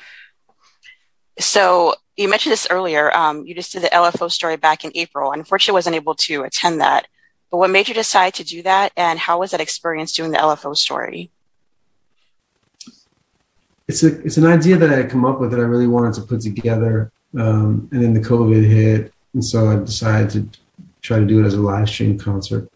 So 1.40 1.96
you 2.18 2.28
mentioned 2.30 2.52
this 2.52 2.68
earlier. 2.70 3.16
Um, 3.16 3.46
you 3.46 3.56
just 3.56 3.72
did 3.72 3.84
the 3.84 3.88
LFO 3.90 4.32
story 4.32 4.58
back 4.58 4.84
in 4.84 4.92
April. 4.96 5.32
Unfortunately, 5.32 5.78
wasn't 5.78 5.96
able 5.96 6.16
to 6.16 6.44
attend 6.44 6.82
that. 6.82 7.08
But 7.52 7.58
what 7.58 7.70
made 7.70 7.88
you 7.88 7.94
decide 7.94 8.34
to 8.36 8.44
do 8.44 8.62
that, 8.64 8.92
and 8.96 9.18
how 9.18 9.40
was 9.40 9.52
that 9.52 9.62
experience 9.62 10.14
doing 10.14 10.32
the 10.32 10.38
LFO 10.38 10.76
story? 10.76 11.32
It's 13.88 14.04
a 14.04 14.22
it's 14.22 14.38
an 14.38 14.46
idea 14.46 14.78
that 14.78 14.92
I 14.92 14.98
had 14.98 15.10
come 15.10 15.26
up 15.26 15.40
with 15.40 15.50
that 15.52 15.60
I 15.60 15.64
really 15.64 15.88
wanted 15.88 16.14
to 16.16 16.22
put 16.22 16.42
together, 16.42 17.12
um, 17.36 17.90
and 17.92 18.04
then 18.04 18.14
the 18.14 18.20
COVID 18.20 18.64
hit, 18.64 19.12
and 19.34 19.44
so 19.44 19.68
I 19.68 19.78
decided 19.78 20.30
to 20.32 20.60
try 21.02 21.18
to 21.20 21.26
do 21.26 21.42
it 21.42 21.48
as 21.48 21.56
a 21.56 21.60
live 21.60 21.90
stream 21.90 22.16
concert, 22.20 22.70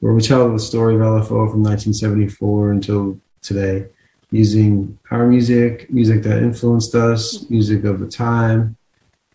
where 0.00 0.12
we 0.12 0.22
tell 0.22 0.50
the 0.52 0.58
story 0.58 0.94
of 0.94 1.00
LFO 1.00 1.50
from 1.50 1.62
1974 1.62 2.72
until 2.72 3.20
today, 3.42 3.86
using 4.30 4.98
our 5.10 5.26
music, 5.26 5.90
music 5.90 6.22
that 6.22 6.42
influenced 6.42 6.94
us, 6.94 7.48
music 7.50 7.84
of 7.84 8.00
the 8.00 8.08
time, 8.08 8.76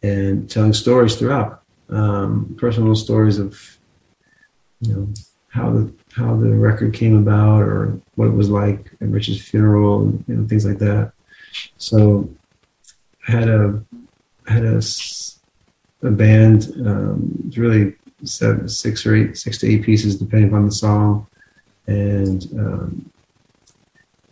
and 0.04 0.50
telling 0.50 0.74
stories 0.74 1.16
throughout, 1.16 1.64
um, 1.90 2.56
personal 2.58 2.96
stories 2.96 3.38
of 3.38 3.78
you 4.82 4.94
know 4.94 5.08
how 5.50 5.72
the 5.72 5.94
how 6.14 6.36
the 6.36 6.50
record 6.50 6.94
came 6.94 7.18
about 7.18 7.62
or 7.62 8.00
what 8.16 8.28
it 8.28 8.34
was 8.34 8.50
like 8.50 8.92
at 9.02 9.10
Rich's 9.10 9.42
funeral 9.42 10.02
and 10.04 10.24
you 10.28 10.36
know, 10.36 10.48
things 10.48 10.66
like 10.66 10.80
that. 10.80 11.14
So 11.78 12.30
I 13.28 13.32
had 13.32 13.50
a 13.50 13.84
I 14.48 14.52
had 14.52 14.66
a, 14.66 14.82
a 16.04 16.12
band. 16.12 16.72
Um, 16.86 17.44
it's 17.48 17.58
really 17.58 17.96
seven, 18.26 18.68
six 18.68 19.06
or 19.06 19.16
eight, 19.16 19.38
six 19.38 19.58
to 19.60 19.72
eight 19.72 19.84
pieces 19.84 20.18
depending 20.18 20.50
upon 20.50 20.66
the 20.66 20.72
song, 20.72 21.28
and 21.88 22.48
um, 22.58 23.12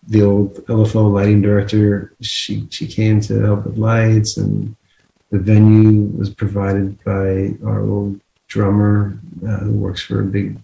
the 0.07 0.23
old 0.23 0.55
LFO 0.65 1.11
lighting 1.11 1.41
director. 1.41 2.13
She 2.21 2.67
she 2.69 2.87
came 2.87 3.19
to 3.21 3.39
help 3.39 3.65
with 3.65 3.77
lights, 3.77 4.37
and 4.37 4.75
the 5.29 5.39
venue 5.39 6.17
was 6.17 6.29
provided 6.29 7.03
by 7.03 7.55
our 7.65 7.81
old 7.81 8.19
drummer 8.47 9.17
uh, 9.47 9.57
who 9.59 9.71
works 9.71 10.01
for 10.01 10.21
a 10.21 10.25
big 10.25 10.59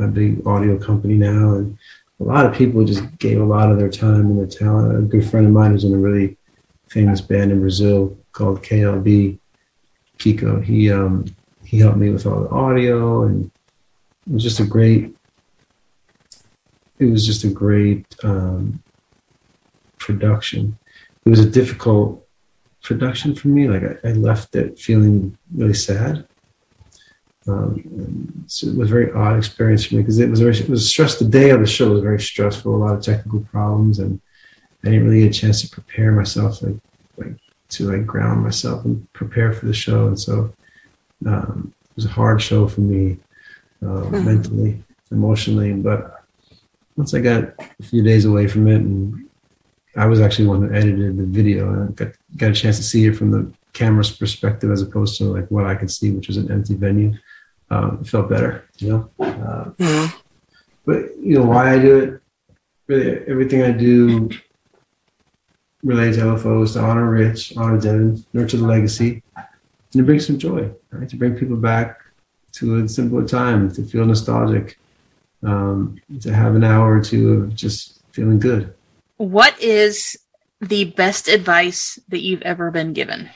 a 0.00 0.06
big 0.06 0.46
audio 0.46 0.78
company 0.78 1.14
now, 1.14 1.54
and 1.54 1.78
a 2.20 2.24
lot 2.24 2.46
of 2.46 2.54
people 2.54 2.84
just 2.84 3.04
gave 3.18 3.40
a 3.40 3.44
lot 3.44 3.70
of 3.70 3.78
their 3.78 3.90
time 3.90 4.26
and 4.26 4.38
their 4.38 4.46
talent. 4.46 4.98
A 4.98 5.02
good 5.02 5.28
friend 5.28 5.46
of 5.46 5.52
mine 5.52 5.72
who's 5.72 5.84
in 5.84 5.94
a 5.94 5.98
really 5.98 6.36
famous 6.88 7.20
band 7.20 7.52
in 7.52 7.60
Brazil 7.60 8.16
called 8.32 8.62
KLB, 8.62 9.38
Kiko. 10.18 10.62
He 10.62 10.90
um, 10.90 11.24
he 11.66 11.80
helped 11.80 11.98
me 11.98 12.10
with 12.10 12.26
all 12.26 12.42
the 12.44 12.50
audio, 12.50 13.24
and 13.24 13.50
it 14.26 14.32
was 14.32 14.42
just 14.42 14.60
a 14.60 14.64
great. 14.64 15.14
It 16.98 17.06
was 17.06 17.26
just 17.26 17.44
a 17.44 17.48
great 17.48 18.06
um, 18.22 18.82
production. 19.98 20.78
It 21.24 21.30
was 21.30 21.40
a 21.40 21.50
difficult 21.50 22.24
production 22.82 23.34
for 23.34 23.48
me. 23.48 23.68
Like 23.68 23.82
I, 23.82 24.10
I 24.10 24.12
left 24.12 24.54
it 24.54 24.78
feeling 24.78 25.36
really 25.54 25.74
sad. 25.74 26.26
Um, 27.48 28.44
so 28.46 28.68
it 28.68 28.76
was 28.76 28.90
a 28.90 28.94
very 28.94 29.12
odd 29.12 29.36
experience 29.36 29.84
for 29.84 29.96
me 29.96 30.02
because 30.02 30.18
it 30.18 30.30
was 30.30 30.40
very 30.40 30.56
it 30.56 30.68
was 30.68 30.88
stressed. 30.88 31.18
The 31.18 31.24
day 31.24 31.50
of 31.50 31.60
the 31.60 31.66
show 31.66 31.90
was 31.90 32.02
very 32.02 32.20
stressful, 32.20 32.74
a 32.74 32.76
lot 32.76 32.94
of 32.94 33.02
technical 33.02 33.40
problems, 33.40 33.98
and 33.98 34.20
I 34.84 34.90
didn't 34.90 35.04
really 35.04 35.20
get 35.20 35.36
a 35.36 35.40
chance 35.40 35.62
to 35.62 35.68
prepare 35.68 36.12
myself, 36.12 36.62
like 36.62 36.76
like 37.16 37.34
to 37.70 37.90
like 37.90 38.06
ground 38.06 38.42
myself 38.42 38.84
and 38.84 39.12
prepare 39.12 39.52
for 39.52 39.66
the 39.66 39.74
show. 39.74 40.06
And 40.06 40.18
so 40.18 40.52
um, 41.24 41.72
it 41.84 41.96
was 41.96 42.04
a 42.04 42.08
hard 42.10 42.42
show 42.42 42.68
for 42.68 42.82
me, 42.82 43.18
uh, 43.82 44.04
mentally, 44.10 44.82
emotionally. 45.10 45.72
But 45.72 46.24
once 46.96 47.14
I 47.14 47.20
got 47.20 47.54
a 47.80 47.82
few 47.82 48.02
days 48.02 48.24
away 48.24 48.46
from 48.48 48.66
it, 48.68 48.76
and 48.76 49.28
I 49.96 50.06
was 50.06 50.20
actually 50.20 50.48
one 50.48 50.62
who 50.62 50.74
edited 50.74 51.16
the 51.16 51.24
video, 51.24 51.72
and 51.72 51.88
I 51.88 51.92
got 51.92 52.12
got 52.36 52.50
a 52.50 52.54
chance 52.54 52.76
to 52.76 52.82
see 52.82 53.06
it 53.06 53.16
from 53.16 53.30
the 53.30 53.50
camera's 53.72 54.10
perspective 54.10 54.70
as 54.70 54.82
opposed 54.82 55.16
to 55.18 55.24
like 55.24 55.50
what 55.50 55.66
I 55.66 55.74
could 55.74 55.90
see, 55.90 56.10
which 56.10 56.28
was 56.28 56.36
an 56.36 56.50
empty 56.50 56.74
venue. 56.74 57.14
Um, 57.70 57.98
it 58.00 58.08
felt 58.08 58.28
better, 58.28 58.64
you 58.78 58.88
know. 58.90 59.10
Uh, 59.18 59.70
Mhm. 59.78 60.14
but 60.84 61.16
you 61.20 61.34
know 61.38 61.44
why 61.46 61.74
I 61.74 61.78
do 61.78 61.98
it. 61.98 62.20
Really, 62.88 63.18
everything 63.26 63.62
I 63.62 63.72
do 63.72 64.28
related 65.82 66.14
to 66.14 66.20
LFO 66.26 66.62
is 66.62 66.72
to 66.74 66.80
honor 66.80 67.10
Rich, 67.10 67.56
honor 67.56 67.80
Devin, 67.80 68.24
nurture 68.32 68.56
the 68.58 68.66
legacy, 68.66 69.22
and 69.92 70.00
to 70.00 70.04
bring 70.04 70.20
some 70.20 70.38
joy, 70.38 70.70
right? 70.90 71.08
To 71.08 71.16
bring 71.16 71.36
people 71.36 71.56
back 71.56 72.00
to 72.52 72.76
a 72.76 72.88
simpler 72.88 73.26
time, 73.26 73.70
to 73.72 73.84
feel 73.84 74.04
nostalgic, 74.06 74.78
um, 75.42 76.00
to 76.20 76.32
have 76.32 76.54
an 76.54 76.64
hour 76.64 76.96
or 76.96 77.02
two 77.02 77.32
of 77.32 77.54
just 77.54 78.02
feeling 78.12 78.38
good. 78.38 78.74
What 79.18 79.60
is 79.60 80.16
the 80.60 80.84
best 80.84 81.28
advice 81.28 81.98
that 82.08 82.20
you've 82.20 82.42
ever 82.42 82.70
been 82.70 82.92
given? 82.92 83.30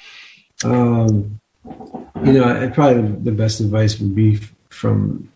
Um, 0.64 1.40
you 2.25 2.33
know, 2.33 2.45
I, 2.45 2.66
probably 2.69 3.12
the 3.23 3.33
best 3.33 3.61
advice 3.61 3.99
would 4.00 4.14
be 4.14 4.40
from 4.71 5.30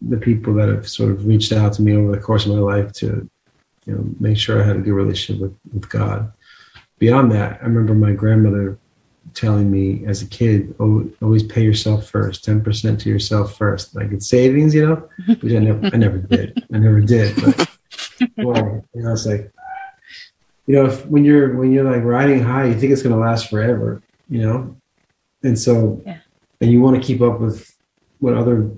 the 0.00 0.16
people 0.16 0.54
that 0.54 0.68
have 0.68 0.88
sort 0.88 1.12
of 1.12 1.26
reached 1.26 1.52
out 1.52 1.72
to 1.74 1.82
me 1.82 1.94
over 1.94 2.10
the 2.10 2.22
course 2.22 2.46
of 2.46 2.52
my 2.52 2.58
life 2.58 2.92
to, 2.92 3.28
you 3.86 3.94
know, 3.94 4.04
make 4.18 4.36
sure 4.36 4.60
I 4.60 4.66
had 4.66 4.76
a 4.76 4.80
good 4.80 4.92
relationship 4.92 5.40
with, 5.40 5.56
with 5.72 5.88
God. 5.88 6.32
Beyond 6.98 7.32
that, 7.32 7.60
I 7.60 7.64
remember 7.64 7.94
my 7.94 8.12
grandmother 8.12 8.78
telling 9.34 9.70
me 9.70 10.04
as 10.06 10.22
a 10.22 10.26
kid, 10.26 10.74
"Oh, 10.80 11.08
always 11.22 11.42
pay 11.42 11.62
yourself 11.62 12.08
first, 12.08 12.44
ten 12.44 12.62
percent 12.62 13.00
to 13.00 13.08
yourself 13.10 13.56
first, 13.56 13.94
like 13.94 14.12
it's 14.12 14.28
savings, 14.28 14.74
you 14.74 14.86
know." 14.86 15.08
Which 15.40 15.52
I 15.54 15.58
never, 15.58 15.86
I 15.92 15.96
never 15.96 16.18
did. 16.18 16.64
I 16.72 16.78
never 16.78 17.00
did. 17.00 17.34
But 17.36 17.68
well, 18.38 18.84
you 18.94 19.02
know, 19.02 19.12
it's 19.12 19.26
like, 19.26 19.50
you 20.66 20.74
know, 20.76 20.86
if, 20.86 21.06
when 21.06 21.24
you're 21.24 21.56
when 21.56 21.72
you're 21.72 21.90
like 21.90 22.02
riding 22.04 22.40
high, 22.42 22.66
you 22.66 22.74
think 22.74 22.92
it's 22.92 23.02
going 23.02 23.14
to 23.14 23.20
last 23.20 23.48
forever, 23.50 24.00
you 24.28 24.40
know, 24.42 24.76
and 25.42 25.58
so, 25.58 26.00
Yeah. 26.06 26.18
and 26.60 26.70
you 26.70 26.80
want 26.80 26.96
to 26.96 27.02
keep 27.06 27.20
up 27.20 27.40
with 27.40 27.74
what 28.20 28.34
other 28.34 28.70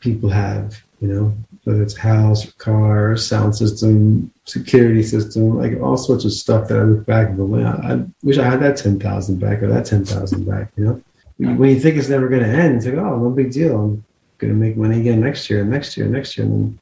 people 0.00 0.28
have, 0.30 0.82
you 1.00 1.08
know, 1.08 1.34
whether 1.64 1.82
it's 1.82 1.96
house, 1.96 2.50
car, 2.52 3.16
sound 3.16 3.56
system, 3.56 4.30
security 4.50 5.02
system, 5.02 5.56
like 5.56 5.80
all 5.80 5.96
sorts 5.96 6.24
of 6.24 6.32
stuff 6.32 6.68
that 6.68 6.78
I 6.78 6.82
look 6.82 7.06
back 7.06 7.28
and 7.28 7.36
go, 7.36 7.46
man, 7.46 7.66
I 7.66 8.04
wish 8.26 8.38
I 8.38 8.44
had 8.44 8.60
that 8.60 8.76
ten 8.76 8.98
thousand 8.98 9.38
back 9.38 9.62
or 9.62 9.68
that 9.68 9.86
ten 9.86 10.04
thousand 10.04 10.44
back, 10.44 10.70
you 10.76 10.84
know. 10.84 11.02
When 11.38 11.70
you 11.70 11.80
think 11.80 11.96
it's 11.96 12.10
never 12.10 12.28
going 12.28 12.42
to 12.42 12.48
end, 12.48 12.76
it's 12.76 12.84
like, 12.84 12.96
oh, 12.96 13.16
no 13.18 13.30
big 13.30 13.50
deal. 13.50 13.74
I'm 13.74 14.04
going 14.36 14.52
to 14.52 14.58
make 14.58 14.76
money 14.76 15.00
again 15.00 15.20
next 15.20 15.48
year, 15.48 15.64
next 15.64 15.96
year, 15.96 16.06
next 16.06 16.36
year, 16.36 16.46
and 16.46 16.54
then 16.54 16.78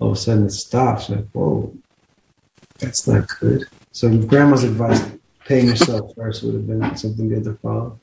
all 0.00 0.08
of 0.08 0.14
a 0.14 0.16
sudden 0.16 0.46
it 0.46 0.50
stops. 0.50 1.08
Like, 1.08 1.28
whoa, 1.30 1.72
that's 2.78 3.06
not 3.06 3.28
good. 3.38 3.64
So 3.92 4.16
grandma's 4.16 4.64
advice, 4.64 5.00
paying 5.44 5.66
yourself 5.66 6.14
first, 6.16 6.42
would 6.42 6.54
have 6.54 6.66
been 6.66 6.96
something 6.96 7.28
good 7.28 7.44
to 7.44 7.54
follow. 7.62 8.00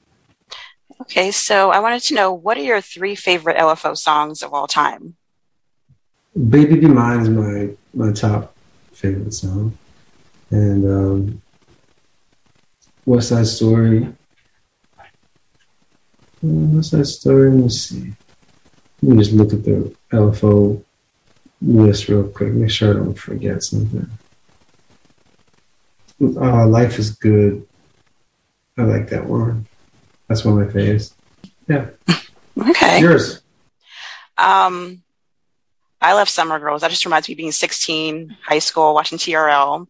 Okay, 1.01 1.31
so 1.31 1.71
I 1.71 1.79
wanted 1.79 2.01
to 2.03 2.13
know 2.13 2.31
what 2.31 2.57
are 2.57 2.63
your 2.63 2.81
three 2.81 3.15
favorite 3.15 3.57
LFO 3.57 3.97
songs 3.97 4.43
of 4.43 4.53
all 4.53 4.67
time? 4.67 5.15
Baby 6.35 6.75
Be 6.75 6.87
Mine 6.87 7.21
is 7.21 7.29
my 7.29 7.69
my 7.93 8.13
top 8.13 8.55
favorite 8.99 9.33
song, 9.33 9.77
and 10.51 10.85
um, 10.85 11.41
West 13.05 13.29
Side 13.29 13.47
Story. 13.47 14.05
Uh, 14.99 15.03
West 16.41 16.91
Side 16.91 17.07
Story. 17.07 17.49
Let 17.49 17.59
me 17.63 17.69
see. 17.69 18.13
Let 19.01 19.15
me 19.15 19.23
just 19.23 19.31
look 19.35 19.53
at 19.53 19.63
the 19.63 19.95
LFO 20.11 20.83
list 21.61 22.09
real 22.09 22.27
quick. 22.27 22.51
Make 22.53 22.69
sure 22.69 22.91
I 22.91 22.97
don't 22.97 23.17
forget 23.17 23.63
something. 23.63 24.09
Uh, 26.21 26.67
Life 26.67 26.99
is 26.99 27.11
good. 27.11 27.65
I 28.77 28.83
like 28.83 29.09
that 29.09 29.25
one. 29.25 29.65
That's 30.27 30.43
one 30.43 30.61
of 30.61 30.67
my 30.67 30.73
faves. 30.73 31.13
Yeah. 31.67 31.87
Okay. 32.59 32.99
Yours. 32.99 33.41
Um, 34.37 35.01
I 36.01 36.13
love 36.13 36.29
Summer 36.29 36.59
Girls. 36.59 36.81
That 36.81 36.91
just 36.91 37.05
reminds 37.05 37.27
me 37.27 37.33
of 37.33 37.37
being 37.37 37.51
16, 37.51 38.37
high 38.43 38.59
school, 38.59 38.93
watching 38.93 39.17
TRL. 39.17 39.87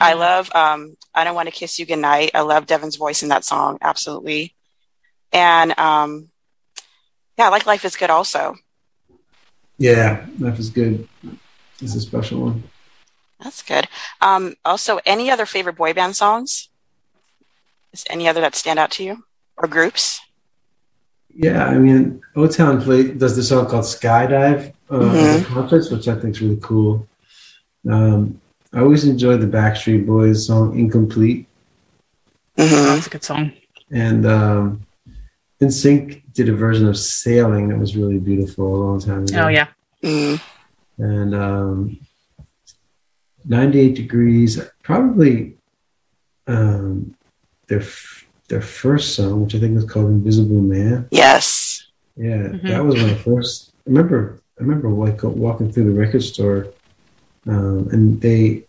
I 0.00 0.14
love 0.14 0.50
um, 0.54 0.96
I 1.14 1.24
Don't 1.24 1.36
Want 1.36 1.48
to 1.48 1.54
Kiss 1.54 1.78
You 1.78 1.86
Goodnight. 1.86 2.32
I 2.34 2.40
love 2.40 2.66
Devin's 2.66 2.96
voice 2.96 3.22
in 3.22 3.28
that 3.28 3.44
song, 3.44 3.78
absolutely. 3.80 4.54
And 5.32 5.78
um, 5.78 6.30
yeah, 7.38 7.46
I 7.46 7.48
like 7.50 7.66
Life 7.66 7.84
is 7.84 7.96
Good 7.96 8.10
also. 8.10 8.56
Yeah, 9.78 10.26
Life 10.38 10.58
is 10.58 10.70
good. 10.70 11.06
It's 11.80 11.94
a 11.94 12.00
special 12.00 12.40
one. 12.40 12.64
That's 13.40 13.62
good. 13.62 13.86
Um, 14.20 14.54
also, 14.64 14.98
any 15.04 15.30
other 15.30 15.46
favorite 15.46 15.76
boy 15.76 15.92
band 15.92 16.16
songs? 16.16 16.70
Is 17.92 18.04
any 18.10 18.28
other 18.28 18.40
that 18.40 18.54
stand 18.54 18.78
out 18.78 18.90
to 18.92 19.04
you 19.04 19.24
or 19.56 19.68
groups? 19.68 20.20
Yeah, 21.34 21.66
I 21.66 21.78
mean, 21.78 22.22
O 22.34 22.46
Town 22.46 22.78
does 23.18 23.36
this 23.36 23.50
song 23.50 23.68
called 23.68 23.84
Skydive 23.84 24.72
uh, 24.90 24.98
Mhm. 24.98 25.40
at 25.40 25.46
concerts, 25.46 25.90
which 25.90 26.08
I 26.08 26.14
think 26.14 26.34
is 26.36 26.42
really 26.42 26.58
cool. 26.62 27.06
Um, 27.88 28.40
I 28.72 28.80
always 28.80 29.04
enjoyed 29.04 29.40
the 29.40 29.46
Backstreet 29.46 30.06
Boys 30.06 30.46
song 30.46 30.78
Incomplete, 30.78 31.46
hmm 32.56 32.64
That's 32.64 33.06
a 33.06 33.10
good 33.10 33.24
song. 33.24 33.52
and 33.90 34.26
um, 34.26 34.86
NSYNC 35.60 36.22
did 36.34 36.48
a 36.48 36.52
version 36.54 36.86
of 36.88 36.96
Sailing 36.96 37.68
that 37.68 37.78
was 37.78 37.96
really 37.96 38.18
beautiful 38.18 38.66
a 38.74 38.80
long 38.84 39.00
time 39.00 39.22
ago. 39.24 39.44
Oh 39.44 39.48
yeah. 39.48 39.68
mm 40.02 40.40
and 40.98 41.34
um, 41.34 41.98
98 43.44 43.94
degrees, 43.94 44.58
probably 44.82 45.54
um, 46.46 47.14
their 47.68 47.82
their 48.48 48.62
first 48.62 49.14
song, 49.14 49.42
which 49.42 49.54
I 49.54 49.58
think 49.58 49.74
was 49.74 49.84
called 49.84 50.06
Invisible 50.06 50.60
Man. 50.62 51.06
Yes. 51.10 51.86
Yeah, 52.16 52.48
mm-hmm. 52.48 52.66
that 52.68 52.84
was 52.84 52.96
my 52.96 53.14
first. 53.14 53.72
I 53.86 53.90
remember. 53.90 54.40
I 54.58 54.62
remember 54.62 54.88
like 54.88 55.22
walking 55.22 55.70
through 55.70 55.92
the 55.92 55.98
record 55.98 56.22
store, 56.22 56.68
um, 57.46 57.88
and 57.92 58.20
they 58.20 58.64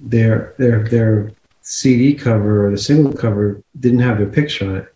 their 0.00 0.54
their 0.58 0.84
their 0.84 1.32
CD 1.62 2.14
cover 2.14 2.66
or 2.66 2.70
the 2.70 2.78
single 2.78 3.12
cover 3.12 3.62
didn't 3.80 4.00
have 4.00 4.18
their 4.18 4.26
picture 4.26 4.68
on 4.68 4.76
it 4.76 4.94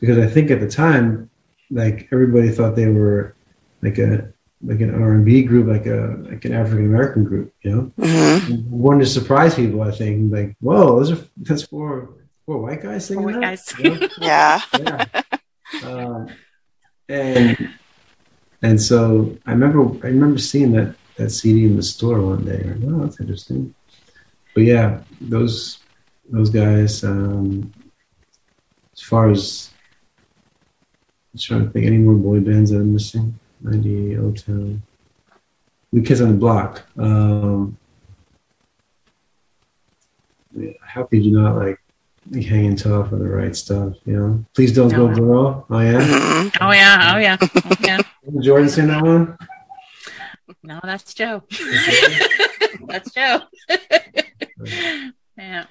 because 0.00 0.18
I 0.18 0.26
think 0.26 0.50
at 0.50 0.60
the 0.60 0.68
time, 0.68 1.30
like 1.70 2.08
everybody 2.12 2.50
thought 2.50 2.76
they 2.76 2.88
were 2.88 3.34
like 3.82 3.98
a 3.98 4.32
like 4.64 4.80
an 4.80 4.94
R 4.94 5.12
and 5.12 5.24
B 5.24 5.42
group, 5.42 5.68
like 5.68 5.86
a 5.86 6.16
like 6.22 6.44
an 6.44 6.52
African 6.52 6.86
American 6.86 7.24
group, 7.24 7.54
you 7.62 7.70
know. 7.70 7.92
Mm-hmm. 7.98 8.70
Wanted 8.70 9.04
to 9.04 9.10
surprise 9.10 9.54
people, 9.54 9.82
I 9.82 9.90
think. 9.90 10.32
Like, 10.32 10.56
whoa, 10.60 10.98
those 10.98 11.12
are 11.12 11.24
that's 11.36 11.62
four 11.62 12.10
four 12.46 12.58
white 12.58 12.82
guys 12.82 13.06
singing 13.06 13.24
white 13.24 13.34
that. 13.34 13.40
Guys. 13.42 13.74
You 13.78 13.90
know? 14.00 14.08
yeah. 14.18 14.60
yeah. 14.78 15.22
Um, 15.84 16.28
and 17.08 17.70
and 18.62 18.80
so 18.80 19.36
I 19.46 19.52
remember 19.52 20.06
I 20.06 20.10
remember 20.10 20.38
seeing 20.38 20.72
that 20.72 20.94
that 21.16 21.30
CD 21.30 21.66
in 21.66 21.76
the 21.76 21.82
store 21.82 22.20
one 22.20 22.44
day. 22.44 22.62
Like, 22.62 22.92
oh, 22.92 23.00
that's 23.00 23.20
interesting. 23.20 23.74
But 24.54 24.64
yeah, 24.64 25.02
those 25.20 25.78
those 26.30 26.50
guys. 26.50 27.04
Um, 27.04 27.72
as 28.94 29.00
far 29.00 29.30
as 29.30 29.70
I'm 31.32 31.40
trying 31.40 31.64
to 31.64 31.70
think, 31.70 31.86
any 31.86 31.98
more 31.98 32.14
boy 32.14 32.40
bands 32.40 32.70
that 32.70 32.78
I'm 32.78 32.92
missing? 32.92 33.38
98 33.62 34.18
O 34.18 34.32
Town. 34.32 34.82
New 35.92 36.02
Kids 36.02 36.20
on 36.20 36.28
the 36.28 36.36
Block. 36.36 36.86
Um, 36.98 37.76
how 40.82 41.04
could 41.04 41.24
you 41.24 41.32
not 41.32 41.56
like 41.56 41.78
be 42.30 42.42
hanging 42.42 42.76
tough 42.76 43.10
for 43.10 43.16
the 43.16 43.28
right 43.28 43.56
stuff? 43.56 43.94
You 44.04 44.12
know, 44.12 44.44
please 44.54 44.72
don't 44.74 44.92
no. 44.92 45.08
go, 45.08 45.14
girl. 45.14 45.66
Oh 45.70 45.80
yeah. 45.80 46.50
Oh 46.60 46.70
yeah. 46.70 47.12
Oh 47.14 47.18
yeah. 47.18 47.36
Oh, 47.40 47.76
yeah. 47.80 47.98
Jordan 48.40 48.68
seen 48.68 48.88
that 48.88 49.02
one? 49.02 49.36
No, 50.62 50.80
that's 50.82 51.14
Joe. 51.14 51.42
that's 52.86 53.12
Joe. 53.12 53.40
yeah. 55.36 55.64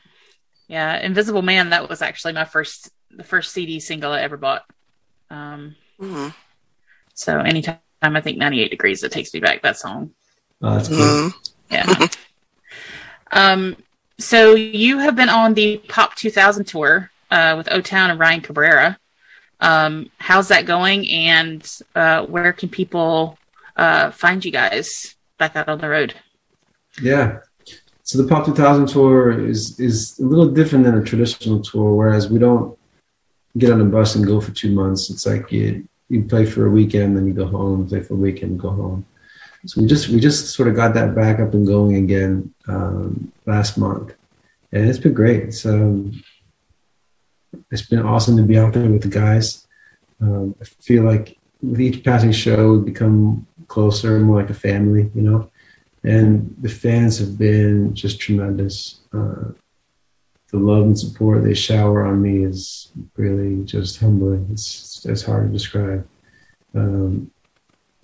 Yeah. 0.67 0.99
Invisible 0.99 1.41
Man. 1.41 1.69
That 1.69 1.89
was 1.89 2.01
actually 2.01 2.33
my 2.33 2.45
first, 2.45 2.91
the 3.09 3.23
first 3.23 3.51
CD 3.51 3.79
single 3.79 4.11
I 4.11 4.21
ever 4.21 4.37
bought. 4.37 4.65
Um, 5.29 5.75
mm-hmm. 5.99 6.29
So 7.13 7.39
anytime 7.39 7.79
I 8.01 8.21
think 8.21 8.37
98 8.37 8.69
degrees, 8.69 9.03
it 9.03 9.11
takes 9.11 9.33
me 9.33 9.39
back 9.39 9.61
that 9.61 9.77
song. 9.77 10.11
Oh, 10.61 10.75
that's 10.75 10.89
cool. 10.89 10.97
Mm-hmm. 10.97 11.73
Yeah. 11.73 12.07
um, 13.31 13.77
so 14.19 14.55
you 14.55 14.99
have 14.99 15.15
been 15.15 15.29
on 15.29 15.53
the 15.53 15.77
Pop 15.87 16.15
2000 16.15 16.65
tour 16.65 17.11
uh, 17.31 17.55
with 17.57 17.71
O 17.71 17.81
Town 17.81 18.11
and 18.11 18.19
Ryan 18.19 18.41
Cabrera. 18.41 18.97
Um, 19.61 20.09
how's 20.17 20.47
that 20.49 20.65
going? 20.65 21.07
And 21.07 21.67
uh, 21.95 22.25
where 22.25 22.51
can 22.51 22.69
people 22.69 23.37
uh, 23.75 24.11
find 24.11 24.43
you 24.43 24.51
guys 24.51 25.15
back 25.37 25.55
out 25.55 25.69
on 25.69 25.79
the 25.79 25.89
road? 25.89 26.15
Yeah. 27.01 27.39
So 28.03 28.21
the 28.21 28.27
Pop 28.27 28.45
2000 28.45 28.87
tour 28.87 29.31
is 29.31 29.79
is 29.79 30.19
a 30.19 30.23
little 30.23 30.49
different 30.49 30.83
than 30.83 30.97
a 30.97 31.03
traditional 31.03 31.61
tour. 31.61 31.93
Whereas 31.93 32.29
we 32.29 32.39
don't 32.39 32.77
get 33.57 33.71
on 33.71 33.81
a 33.81 33.85
bus 33.85 34.15
and 34.15 34.25
go 34.25 34.41
for 34.41 34.51
two 34.51 34.71
months. 34.71 35.09
It's 35.09 35.25
like 35.25 35.51
you 35.51 35.87
you 36.09 36.23
play 36.23 36.45
for 36.45 36.67
a 36.67 36.69
weekend, 36.69 37.15
then 37.15 37.25
you 37.25 37.33
go 37.33 37.45
home, 37.45 37.87
play 37.87 38.01
for 38.01 38.15
a 38.15 38.17
weekend, 38.17 38.59
go 38.59 38.71
home. 38.71 39.05
So 39.65 39.81
we 39.81 39.87
just 39.87 40.09
we 40.09 40.19
just 40.19 40.47
sort 40.55 40.67
of 40.67 40.75
got 40.75 40.93
that 40.95 41.15
back 41.15 41.39
up 41.39 41.53
and 41.53 41.65
going 41.65 41.95
again 41.95 42.53
um, 42.67 43.31
last 43.45 43.77
month, 43.77 44.13
and 44.71 44.89
it's 44.89 44.99
been 44.99 45.13
great. 45.13 45.53
So 45.53 46.11
it's 47.71 47.83
been 47.83 48.05
awesome 48.05 48.37
to 48.37 48.43
be 48.43 48.57
out 48.57 48.73
there 48.73 48.89
with 48.89 49.03
the 49.03 49.07
guys. 49.07 49.67
Um, 50.21 50.55
I 50.61 50.65
feel 50.65 51.03
like 51.03 51.37
with 51.61 51.81
each 51.81 52.03
passing 52.03 52.31
show, 52.31 52.73
we 52.73 52.85
become 52.85 53.47
closer, 53.67 54.19
more 54.19 54.41
like 54.41 54.49
a 54.49 54.55
family, 54.55 55.09
you 55.15 55.21
know. 55.21 55.49
And 56.03 56.55
the 56.59 56.69
fans 56.69 57.19
have 57.19 57.37
been 57.37 57.93
just 57.93 58.19
tremendous. 58.19 59.01
Uh, 59.13 59.51
the 60.51 60.57
love 60.57 60.83
and 60.83 60.99
support 60.99 61.43
they 61.43 61.53
shower 61.53 62.05
on 62.05 62.21
me 62.21 62.43
is 62.43 62.91
really 63.15 63.63
just 63.63 63.99
humbling. 63.99 64.47
It's 64.51 65.05
it's 65.05 65.23
hard 65.23 65.47
to 65.47 65.53
describe. 65.53 66.05
Um, 66.75 67.31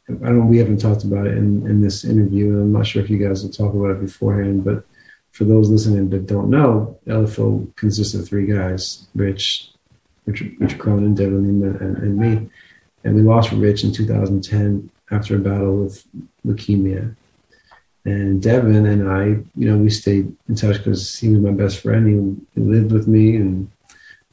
I 0.10 0.30
don't. 0.30 0.48
We 0.48 0.58
haven't 0.58 0.80
talked 0.80 1.04
about 1.04 1.28
it 1.28 1.38
in, 1.38 1.68
in 1.68 1.82
this 1.82 2.06
interview, 2.06 2.54
and 2.54 2.62
I'm 2.62 2.72
not 2.72 2.88
sure 2.88 3.04
if 3.04 3.10
you 3.10 3.18
guys 3.18 3.44
will 3.44 3.52
talk 3.52 3.74
about 3.74 3.92
it 3.92 4.00
beforehand. 4.00 4.64
But 4.64 4.86
for 5.38 5.44
those 5.44 5.70
listening 5.70 6.10
that 6.10 6.26
don't 6.26 6.50
know, 6.50 6.98
LFO 7.06 7.74
consists 7.76 8.16
of 8.16 8.28
three 8.28 8.48
guys: 8.48 9.06
Rich, 9.14 9.70
Richard, 10.26 10.56
Richard 10.60 10.80
Cronin, 10.80 11.14
Devin 11.14 11.46
Lima, 11.46 11.78
and, 11.78 11.98
and 11.98 12.18
me. 12.18 12.50
And 13.04 13.16
we 13.16 13.22
lost 13.22 13.52
Rich 13.52 13.84
in 13.84 13.94
2010 13.94 14.90
after 15.12 15.36
a 15.36 15.40
battle 15.40 15.84
with 15.84 16.04
leukemia. 16.44 17.16
And 18.04 18.42
Devin 18.42 18.88
and 18.88 19.08
I, 19.08 19.26
you 19.56 19.70
know, 19.70 19.78
we 19.78 19.92
stayed 19.92 20.36
in 20.50 20.56
touch 20.56 20.78
because 20.78 21.20
he 21.20 21.30
was 21.30 21.42
my 21.42 21.52
best 21.52 21.84
friend. 21.84 22.08
He, 22.56 22.60
he 22.60 22.68
lived 22.68 22.92
with 22.92 23.08
me, 23.08 23.36
and 23.36 23.70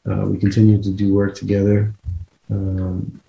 uh, 0.09 0.25
we 0.25 0.39
continued 0.39 0.81
to 0.85 0.91
do 0.91 1.13
work 1.13 1.35
together. 1.35 1.93
Um, 2.49 3.21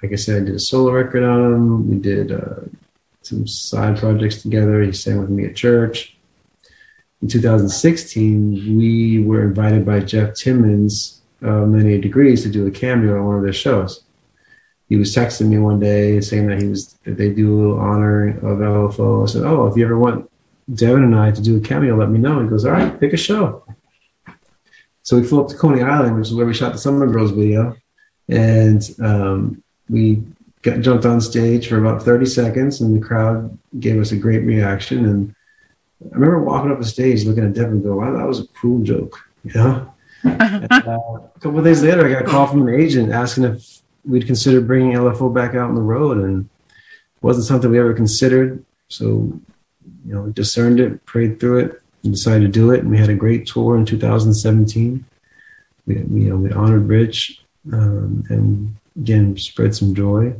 like 0.00 0.12
I 0.12 0.16
said, 0.16 0.42
I 0.42 0.44
did 0.44 0.54
a 0.54 0.60
solo 0.60 0.92
record 0.92 1.24
on 1.24 1.44
him. 1.44 1.90
We 1.90 1.96
did 1.96 2.30
uh, 2.30 2.60
some 3.22 3.48
side 3.48 3.98
projects 3.98 4.42
together. 4.42 4.80
He 4.80 4.92
sang 4.92 5.20
with 5.20 5.30
me 5.30 5.44
at 5.44 5.56
church. 5.56 6.14
In 7.20 7.28
2016, 7.28 8.78
we 8.78 9.24
were 9.24 9.42
invited 9.42 9.84
by 9.84 10.00
Jeff 10.00 10.34
Timmons 10.34 11.20
of 11.42 11.68
98 11.68 12.00
Degrees 12.00 12.42
to 12.42 12.48
do 12.48 12.66
a 12.66 12.70
cameo 12.70 13.18
on 13.18 13.26
one 13.26 13.36
of 13.36 13.42
their 13.42 13.52
shows 13.52 14.04
he 14.88 14.96
was 14.96 15.14
texting 15.14 15.48
me 15.48 15.58
one 15.58 15.78
day 15.78 16.20
saying 16.20 16.46
that 16.46 16.62
he 16.62 16.68
was 16.68 16.94
that 17.04 17.16
they 17.16 17.30
do 17.30 17.54
a 17.54 17.56
little 17.56 17.78
honor 17.78 18.28
of 18.28 18.58
LFO. 18.58 19.22
I 19.22 19.26
said, 19.26 19.42
"Oh, 19.44 19.66
if 19.66 19.76
you 19.76 19.84
ever 19.84 19.98
want 19.98 20.30
Devin 20.74 21.04
and 21.04 21.14
I 21.14 21.30
to 21.30 21.42
do 21.42 21.58
a 21.58 21.60
cameo, 21.60 21.96
let 21.96 22.10
me 22.10 22.18
know." 22.18 22.42
He 22.42 22.48
goes, 22.48 22.64
"All 22.64 22.72
right, 22.72 22.98
pick 22.98 23.12
a 23.12 23.16
show." 23.16 23.64
So 25.02 25.18
we 25.18 25.24
flew 25.24 25.42
up 25.42 25.48
to 25.48 25.56
Coney 25.56 25.82
Island, 25.82 26.16
which 26.16 26.28
is 26.28 26.34
where 26.34 26.46
we 26.46 26.54
shot 26.54 26.72
the 26.72 26.78
Summer 26.78 27.06
Girls 27.06 27.32
video, 27.32 27.76
and 28.28 28.82
um, 29.00 29.62
we 29.88 30.22
got 30.62 30.80
jumped 30.80 31.06
on 31.06 31.20
stage 31.20 31.68
for 31.68 31.78
about 31.78 32.02
30 32.02 32.26
seconds, 32.26 32.80
and 32.80 32.96
the 32.96 33.06
crowd 33.06 33.56
gave 33.78 34.00
us 34.00 34.12
a 34.12 34.16
great 34.16 34.44
reaction. 34.44 35.04
And 35.04 35.34
I 36.04 36.14
remember 36.14 36.42
walking 36.42 36.70
up 36.70 36.78
the 36.78 36.86
stage, 36.86 37.24
looking 37.24 37.44
at 37.44 37.54
Devin, 37.54 37.72
and 37.72 37.82
go, 37.82 37.96
"Wow, 37.96 38.16
that 38.16 38.26
was 38.26 38.40
a 38.40 38.46
cruel 38.48 38.82
joke," 38.82 39.18
you 39.44 39.52
know. 39.54 39.92
and, 40.24 40.66
uh, 40.70 40.98
a 41.34 41.40
couple 41.40 41.58
of 41.58 41.64
days 41.64 41.82
later, 41.82 42.06
I 42.06 42.12
got 42.12 42.22
a 42.22 42.26
call 42.26 42.46
from 42.46 42.66
an 42.66 42.74
agent 42.74 43.12
asking 43.12 43.44
if 43.44 43.82
we'd 44.04 44.26
consider 44.26 44.60
bringing 44.60 44.92
LFO 44.92 45.32
back 45.32 45.54
out 45.54 45.68
on 45.68 45.74
the 45.74 45.80
road, 45.80 46.18
and 46.18 46.44
it 46.44 47.22
wasn't 47.22 47.46
something 47.46 47.70
we 47.70 47.78
ever 47.78 47.94
considered. 47.94 48.64
So, 48.88 49.32
you 50.06 50.14
know, 50.14 50.22
we 50.22 50.32
discerned 50.32 50.80
it, 50.80 51.04
prayed 51.04 51.38
through 51.40 51.58
it, 51.58 51.82
and 52.02 52.12
decided 52.12 52.40
to 52.40 52.48
do 52.48 52.70
it. 52.70 52.80
And 52.80 52.90
we 52.90 52.98
had 52.98 53.10
a 53.10 53.14
great 53.14 53.46
tour 53.46 53.76
in 53.76 53.84
2017. 53.84 55.04
We, 55.86 55.94
you 55.94 56.30
know, 56.30 56.36
we 56.36 56.50
honored 56.52 56.88
Rich, 56.88 57.42
um, 57.72 58.24
and 58.28 58.76
again 58.96 59.36
spread 59.36 59.74
some 59.74 59.94
joy. 59.94 60.34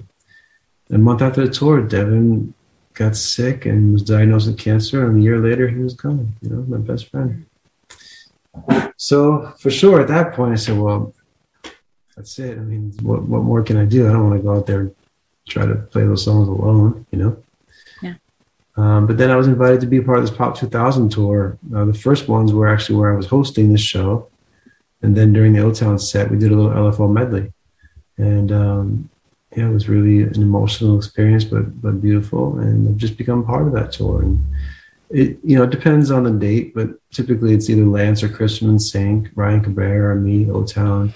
A 0.91 0.99
month 0.99 1.21
after 1.21 1.47
the 1.47 1.53
tour, 1.53 1.83
Devin 1.83 2.55
got 2.99 3.17
sick 3.17 3.65
and 3.65 3.93
was 3.93 4.03
diagnosed 4.03 4.49
with 4.49 4.59
cancer, 4.59 5.07
and 5.07 5.19
a 5.19 5.23
year 5.23 5.39
later 5.39 5.69
he 5.69 5.77
was 5.77 5.95
gone. 5.95 6.35
You 6.43 6.51
know, 6.51 6.65
my 6.67 6.79
best 6.79 7.09
friend. 7.09 7.47
So 8.97 9.55
for 9.61 9.71
sure, 9.71 10.01
at 10.01 10.09
that 10.09 10.35
point, 10.35 10.53
I 10.53 10.57
said, 10.57 10.77
"Well, 10.77 11.15
that's 12.17 12.39
it. 12.41 12.59
I 12.59 12.61
mean, 12.61 12.93
what 13.03 13.23
what 13.23 13.43
more 13.43 13.63
can 13.63 13.77
I 13.77 13.85
do? 13.85 14.09
I 14.09 14.13
don't 14.13 14.29
want 14.29 14.41
to 14.41 14.43
go 14.43 14.57
out 14.57 14.67
there 14.67 14.81
and 14.81 14.95
try 15.49 15.65
to 15.65 15.77
play 15.77 16.05
those 16.05 16.25
songs 16.25 16.49
alone, 16.49 17.07
you 17.13 17.19
know. 17.19 17.43
Yeah. 18.03 18.15
Um, 18.77 19.07
but 19.07 19.17
then 19.17 19.31
I 19.31 19.37
was 19.37 19.47
invited 19.47 19.81
to 19.81 19.87
be 19.87 20.01
part 20.01 20.19
of 20.19 20.25
this 20.25 20.37
Pop 20.37 20.57
2000 20.57 21.09
tour. 21.09 21.57
Uh, 21.75 21.85
the 21.85 21.95
first 21.95 22.29
ones 22.29 22.53
were 22.53 22.69
actually 22.69 22.97
where 22.97 23.13
I 23.13 23.17
was 23.17 23.27
hosting 23.27 23.73
this 23.73 23.81
show, 23.81 24.29
and 25.03 25.17
then 25.17 25.33
during 25.33 25.53
the 25.53 25.63
O 25.63 25.73
Town 25.73 25.99
set, 26.01 26.31
we 26.31 26.39
did 26.39 26.51
a 26.51 26.57
little 26.57 26.73
LFO 26.73 27.11
medley, 27.11 27.53
and 28.17 28.51
um, 28.51 29.09
yeah, 29.59 29.69
it 29.69 29.73
was 29.73 29.89
really 29.89 30.23
an 30.23 30.41
emotional 30.41 30.97
experience, 30.97 31.43
but 31.43 31.83
but 31.83 32.01
beautiful, 32.01 32.59
and 32.61 32.89
I've 32.89 32.97
just 32.97 33.19
become 33.19 33.45
part 33.45 33.67
of 33.67 33.73
that 33.73 33.91
tour. 33.91 34.23
And 34.23 34.45
it 35.11 35.39
you 35.43 35.57
know 35.57 35.65
it 35.65 35.71
depends 35.71 36.13
on 36.13 36.23
the 36.23 36.31
date, 36.31 36.75
but 36.77 36.91
typically 37.11 37.55
it's 37.55 37.69
either 37.69 37.85
Lance 37.85 38.23
or 38.23 38.29
Christian 38.29 38.69
NSYNC, 38.69 39.33
Ryan 39.35 39.65
Cabrera, 39.65 40.15
or 40.15 40.15
me, 40.15 40.49
O 40.49 40.63
Town. 40.63 41.13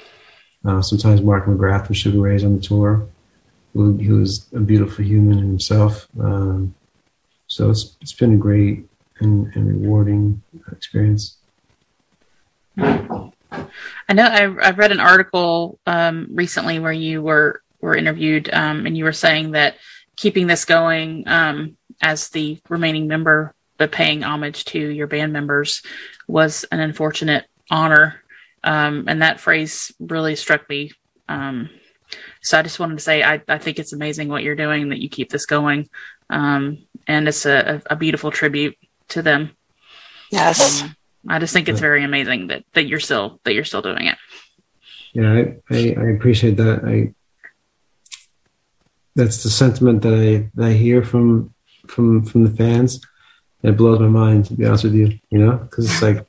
Uh, 0.64 0.82
sometimes 0.82 1.22
Mark 1.22 1.46
McGrath 1.46 1.86
from 1.86 1.94
Sugar 1.94 2.20
Ray's 2.20 2.44
on 2.44 2.56
the 2.56 2.60
tour, 2.60 3.06
who, 3.74 3.96
who's 3.96 4.52
a 4.52 4.60
beautiful 4.60 5.04
human 5.04 5.38
himself. 5.38 6.08
Um, 6.18 6.74
so 7.46 7.70
it's 7.70 7.96
it's 8.00 8.12
been 8.12 8.34
a 8.34 8.36
great 8.36 8.88
and, 9.20 9.54
and 9.54 9.68
rewarding 9.68 10.42
experience. 10.72 11.36
I 12.76 14.14
know 14.14 14.24
I, 14.24 14.66
have 14.66 14.78
read 14.78 14.90
an 14.90 15.00
article 15.00 15.78
um, 15.86 16.26
recently 16.32 16.80
where 16.80 16.92
you 16.92 17.22
were 17.22 17.61
were 17.82 17.96
interviewed 17.96 18.48
um, 18.52 18.86
and 18.86 18.96
you 18.96 19.04
were 19.04 19.12
saying 19.12 19.50
that 19.50 19.76
keeping 20.16 20.46
this 20.46 20.64
going 20.64 21.26
um, 21.26 21.76
as 22.00 22.30
the 22.30 22.58
remaining 22.68 23.08
member, 23.08 23.54
but 23.76 23.92
paying 23.92 24.22
homage 24.22 24.64
to 24.66 24.78
your 24.78 25.06
band 25.06 25.32
members 25.32 25.82
was 26.26 26.64
an 26.70 26.80
unfortunate 26.80 27.44
honor. 27.70 28.22
Um, 28.64 29.04
and 29.08 29.22
that 29.22 29.40
phrase 29.40 29.92
really 29.98 30.36
struck 30.36 30.68
me. 30.68 30.92
Um, 31.28 31.68
so 32.42 32.58
I 32.58 32.62
just 32.62 32.78
wanted 32.78 32.98
to 32.98 33.02
say 33.02 33.22
I, 33.22 33.42
I 33.48 33.58
think 33.58 33.78
it's 33.78 33.92
amazing 33.92 34.28
what 34.28 34.42
you're 34.42 34.54
doing 34.54 34.90
that 34.90 35.00
you 35.00 35.08
keep 35.08 35.30
this 35.30 35.46
going, 35.46 35.88
um, 36.30 36.78
and 37.06 37.26
it's 37.26 37.46
a, 37.46 37.82
a, 37.86 37.96
beautiful 37.96 38.30
tribute 38.30 38.76
to 39.08 39.22
them. 39.22 39.56
Yes, 40.30 40.82
um, 40.82 40.96
I 41.28 41.38
just 41.38 41.52
think 41.52 41.68
it's 41.68 41.80
very 41.80 42.04
amazing 42.04 42.48
that 42.48 42.64
that 42.74 42.86
you're 42.86 43.00
still 43.00 43.40
that 43.44 43.54
you're 43.54 43.64
still 43.64 43.82
doing 43.82 44.06
it. 44.06 44.18
Yeah, 45.14 45.32
I, 45.32 45.74
I, 45.74 45.94
I 45.98 46.10
appreciate 46.10 46.56
that. 46.56 46.84
I 46.84 47.14
that's 49.14 49.42
the 49.42 49.50
sentiment 49.50 50.02
that 50.02 50.14
I 50.14 50.50
that 50.54 50.68
I 50.68 50.72
hear 50.72 51.02
from 51.02 51.52
from 51.86 52.24
from 52.24 52.44
the 52.44 52.50
fans. 52.50 53.00
It 53.62 53.76
blows 53.76 54.00
my 54.00 54.08
mind 54.08 54.46
to 54.46 54.54
be 54.54 54.66
honest 54.66 54.84
with 54.84 54.94
you. 54.94 55.18
You 55.30 55.38
know, 55.38 55.56
because 55.58 55.86
it's 55.86 56.02
like 56.02 56.26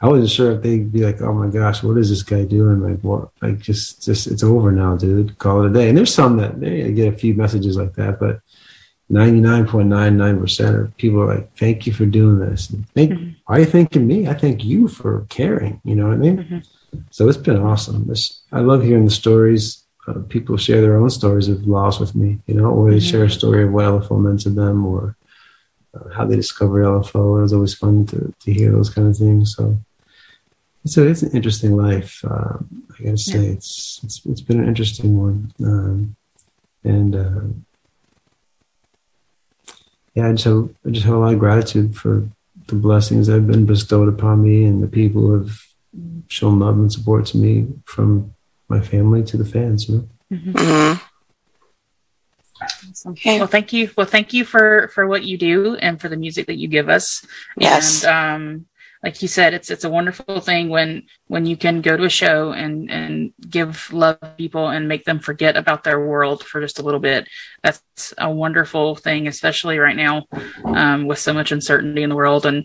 I 0.00 0.08
wasn't 0.08 0.30
sure 0.30 0.52
if 0.52 0.62
they'd 0.62 0.92
be 0.92 1.04
like, 1.04 1.22
"Oh 1.22 1.32
my 1.32 1.48
gosh, 1.48 1.82
what 1.82 1.96
is 1.96 2.10
this 2.10 2.22
guy 2.22 2.44
doing?" 2.44 2.82
Like, 2.82 3.00
what? 3.00 3.30
Like, 3.40 3.58
just 3.58 4.04
just 4.04 4.26
it's 4.26 4.42
over 4.42 4.70
now, 4.72 4.96
dude. 4.96 5.38
Call 5.38 5.62
it 5.62 5.70
a 5.70 5.72
day. 5.72 5.88
And 5.88 5.96
there's 5.96 6.12
some 6.12 6.36
that 6.36 6.60
they 6.60 6.92
get 6.92 7.14
a 7.14 7.16
few 7.16 7.34
messages 7.34 7.76
like 7.76 7.94
that, 7.94 8.20
but 8.20 8.40
99.99% 9.10 10.80
of 10.80 10.96
people 10.96 11.20
are 11.20 11.34
like, 11.34 11.56
"Thank 11.56 11.86
you 11.86 11.92
for 11.92 12.06
doing 12.06 12.38
this." 12.38 12.74
thank, 12.94 13.12
mm-hmm. 13.12 13.30
why 13.46 13.56
are 13.56 13.60
you 13.60 13.66
thanking 13.66 14.06
me? 14.06 14.28
I 14.28 14.34
thank 14.34 14.64
you 14.64 14.88
for 14.88 15.26
caring. 15.30 15.80
You 15.84 15.94
know 15.94 16.08
what 16.08 16.14
I 16.14 16.18
mean? 16.18 16.38
Mm-hmm. 16.38 16.58
So 17.10 17.28
it's 17.28 17.38
been 17.38 17.58
awesome. 17.58 18.06
It's, 18.10 18.42
I 18.52 18.60
love 18.60 18.82
hearing 18.82 19.04
the 19.04 19.10
stories 19.10 19.83
uh, 20.06 20.20
people 20.28 20.56
share 20.56 20.80
their 20.80 20.96
own 20.96 21.10
stories 21.10 21.48
of 21.48 21.66
loss 21.66 21.98
with 21.98 22.14
me, 22.14 22.38
you 22.46 22.54
know, 22.54 22.66
or 22.66 22.90
they 22.90 22.98
mm-hmm. 22.98 23.06
share 23.06 23.24
a 23.24 23.30
story 23.30 23.64
of 23.64 23.72
what 23.72 23.84
LFO 23.84 24.20
meant 24.20 24.40
to 24.40 24.50
them 24.50 24.84
or 24.84 25.16
uh, 25.94 26.08
how 26.10 26.24
they 26.26 26.36
discovered 26.36 26.84
LFO. 26.84 27.38
It 27.38 27.42
was 27.42 27.52
always 27.52 27.74
fun 27.74 28.06
to, 28.06 28.32
to 28.40 28.52
hear 28.52 28.72
those 28.72 28.90
kind 28.90 29.08
of 29.08 29.16
things. 29.16 29.54
So 29.56 29.78
it's, 30.84 30.96
a, 30.96 31.06
it's 31.06 31.22
an 31.22 31.32
interesting 31.32 31.76
life. 31.76 32.22
Um, 32.24 32.86
I 32.98 33.04
gotta 33.04 33.18
say, 33.18 33.46
yeah. 33.46 33.52
it's, 33.52 34.00
it's, 34.04 34.20
it's 34.26 34.40
been 34.40 34.60
an 34.60 34.68
interesting 34.68 35.18
one. 35.18 35.52
Um, 35.64 36.16
and, 36.84 37.16
uh, 37.16 37.40
yeah, 40.14 40.28
I 40.28 40.32
just, 40.32 40.44
have, 40.44 40.68
I 40.86 40.90
just 40.90 41.06
have 41.06 41.14
a 41.14 41.18
lot 41.18 41.32
of 41.32 41.40
gratitude 41.40 41.96
for 41.96 42.28
the 42.66 42.74
blessings 42.74 43.26
that 43.26 43.34
have 43.34 43.46
been 43.46 43.66
bestowed 43.66 44.08
upon 44.08 44.42
me 44.42 44.64
and 44.64 44.82
the 44.82 44.88
people 44.88 45.22
who 45.22 45.38
have 45.40 45.60
shown 46.28 46.60
love 46.60 46.76
and 46.76 46.92
support 46.92 47.26
to 47.26 47.38
me 47.38 47.68
from 47.84 48.34
my 48.74 48.80
family 48.80 49.22
to 49.24 49.36
the 49.36 49.44
fans. 49.44 49.88
You 49.88 49.94
know. 49.96 50.08
Mm-hmm. 50.32 50.52
mm-hmm. 50.52 51.02
Awesome. 52.62 53.12
Okay. 53.12 53.38
Well, 53.38 53.48
thank 53.48 53.72
you. 53.72 53.90
Well, 53.96 54.06
thank 54.06 54.32
you 54.32 54.44
for 54.44 54.88
for 54.88 55.06
what 55.06 55.24
you 55.24 55.36
do 55.38 55.76
and 55.76 56.00
for 56.00 56.08
the 56.08 56.16
music 56.16 56.46
that 56.46 56.58
you 56.58 56.68
give 56.68 56.88
us. 56.88 57.26
Yes. 57.58 58.04
And 58.04 58.12
um, 58.12 58.66
like 59.02 59.20
you 59.20 59.28
said, 59.28 59.52
it's 59.52 59.70
it's 59.70 59.84
a 59.84 59.90
wonderful 59.90 60.40
thing 60.40 60.68
when 60.70 61.02
when 61.26 61.44
you 61.46 61.56
can 61.56 61.82
go 61.82 61.96
to 61.96 62.04
a 62.04 62.10
show 62.10 62.52
and 62.52 62.90
and 62.90 63.34
give 63.48 63.92
love 63.92 64.18
people 64.38 64.68
and 64.68 64.88
make 64.88 65.04
them 65.04 65.18
forget 65.18 65.56
about 65.56 65.84
their 65.84 66.00
world 66.00 66.42
for 66.42 66.60
just 66.60 66.78
a 66.78 66.82
little 66.82 67.00
bit. 67.00 67.28
That's 67.62 68.14
a 68.16 68.30
wonderful 68.30 68.96
thing, 68.96 69.26
especially 69.26 69.78
right 69.78 69.96
now 69.96 70.24
um, 70.64 71.06
with 71.06 71.18
so 71.18 71.34
much 71.34 71.52
uncertainty 71.52 72.02
in 72.02 72.08
the 72.08 72.16
world 72.16 72.46
and 72.46 72.64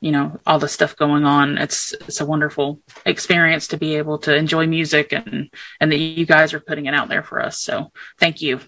you 0.00 0.12
know 0.12 0.38
all 0.46 0.58
the 0.58 0.68
stuff 0.68 0.96
going 0.96 1.24
on. 1.24 1.58
It's 1.58 1.92
it's 1.92 2.20
a 2.20 2.26
wonderful 2.26 2.80
experience 3.04 3.68
to 3.68 3.76
be 3.76 3.96
able 3.96 4.18
to 4.20 4.34
enjoy 4.34 4.66
music 4.66 5.12
and 5.12 5.50
and 5.78 5.92
that 5.92 5.98
you 5.98 6.26
guys 6.26 6.54
are 6.54 6.60
putting 6.60 6.86
it 6.86 6.94
out 6.94 7.08
there 7.08 7.22
for 7.22 7.40
us. 7.40 7.60
So 7.60 7.92
thank 8.18 8.40
you. 8.40 8.60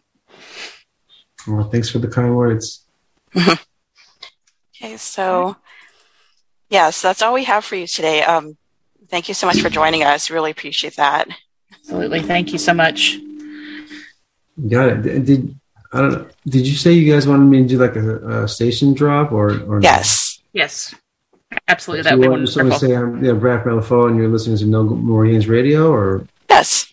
Well 1.47 1.68
thanks 1.68 1.88
for 1.88 1.99
the 1.99 2.09
kind 2.09 2.37
words. 2.37 2.87
Okay 4.85 4.97
so 4.97 5.57
yes 6.68 6.87
yeah, 6.87 6.90
so 6.90 7.09
that's 7.09 7.23
all 7.23 7.33
we 7.33 7.45
have 7.45 7.64
for 7.64 7.77
you 7.77 7.87
today. 7.87 8.25
Um 8.25 8.57
thank 9.09 9.29
you 9.29 9.35
so 9.35 9.47
much 9.47 9.61
for 9.61 9.71
joining 9.71 10.03
us. 10.03 10.29
Really 10.29 10.51
appreciate 10.51 10.97
that. 10.97 11.29
Absolutely. 11.73 12.21
Thank 12.21 12.53
you 12.53 12.59
so 12.59 12.75
much. 12.75 13.16
Got 14.68 14.88
it. 14.88 15.25
Did 15.25 15.57
i 15.92 16.01
don't 16.01 16.12
know. 16.12 16.27
Did 16.47 16.66
you 16.66 16.75
say 16.75 16.95
you 16.95 17.12
guys 17.12 17.29
wanted 17.29 17.45
me 17.45 17.62
to 17.62 17.68
do 17.68 17.79
like 17.79 17.95
a, 17.95 18.42
a 18.42 18.49
station 18.49 18.92
drop 18.92 19.31
or 19.31 19.62
or 19.62 19.81
yes. 19.81 20.42
Yes 20.53 20.92
Absolutely, 21.69 22.03
that 22.03 22.19
would 22.19 22.23
be 22.23 22.29
wonderful. 22.29 22.53
Someone 22.53 22.79
say 22.79 22.95
I'm 22.95 23.25
you 23.25 23.35
Brad 23.35 23.65
Malafoe, 23.65 24.09
and 24.09 24.17
you're 24.17 24.29
listening 24.29 24.59
to 24.59 24.67
No 24.67 24.83
More 24.85 25.27
Games 25.27 25.49
Radio, 25.49 25.93
or 25.93 26.27
yes, 26.51 26.91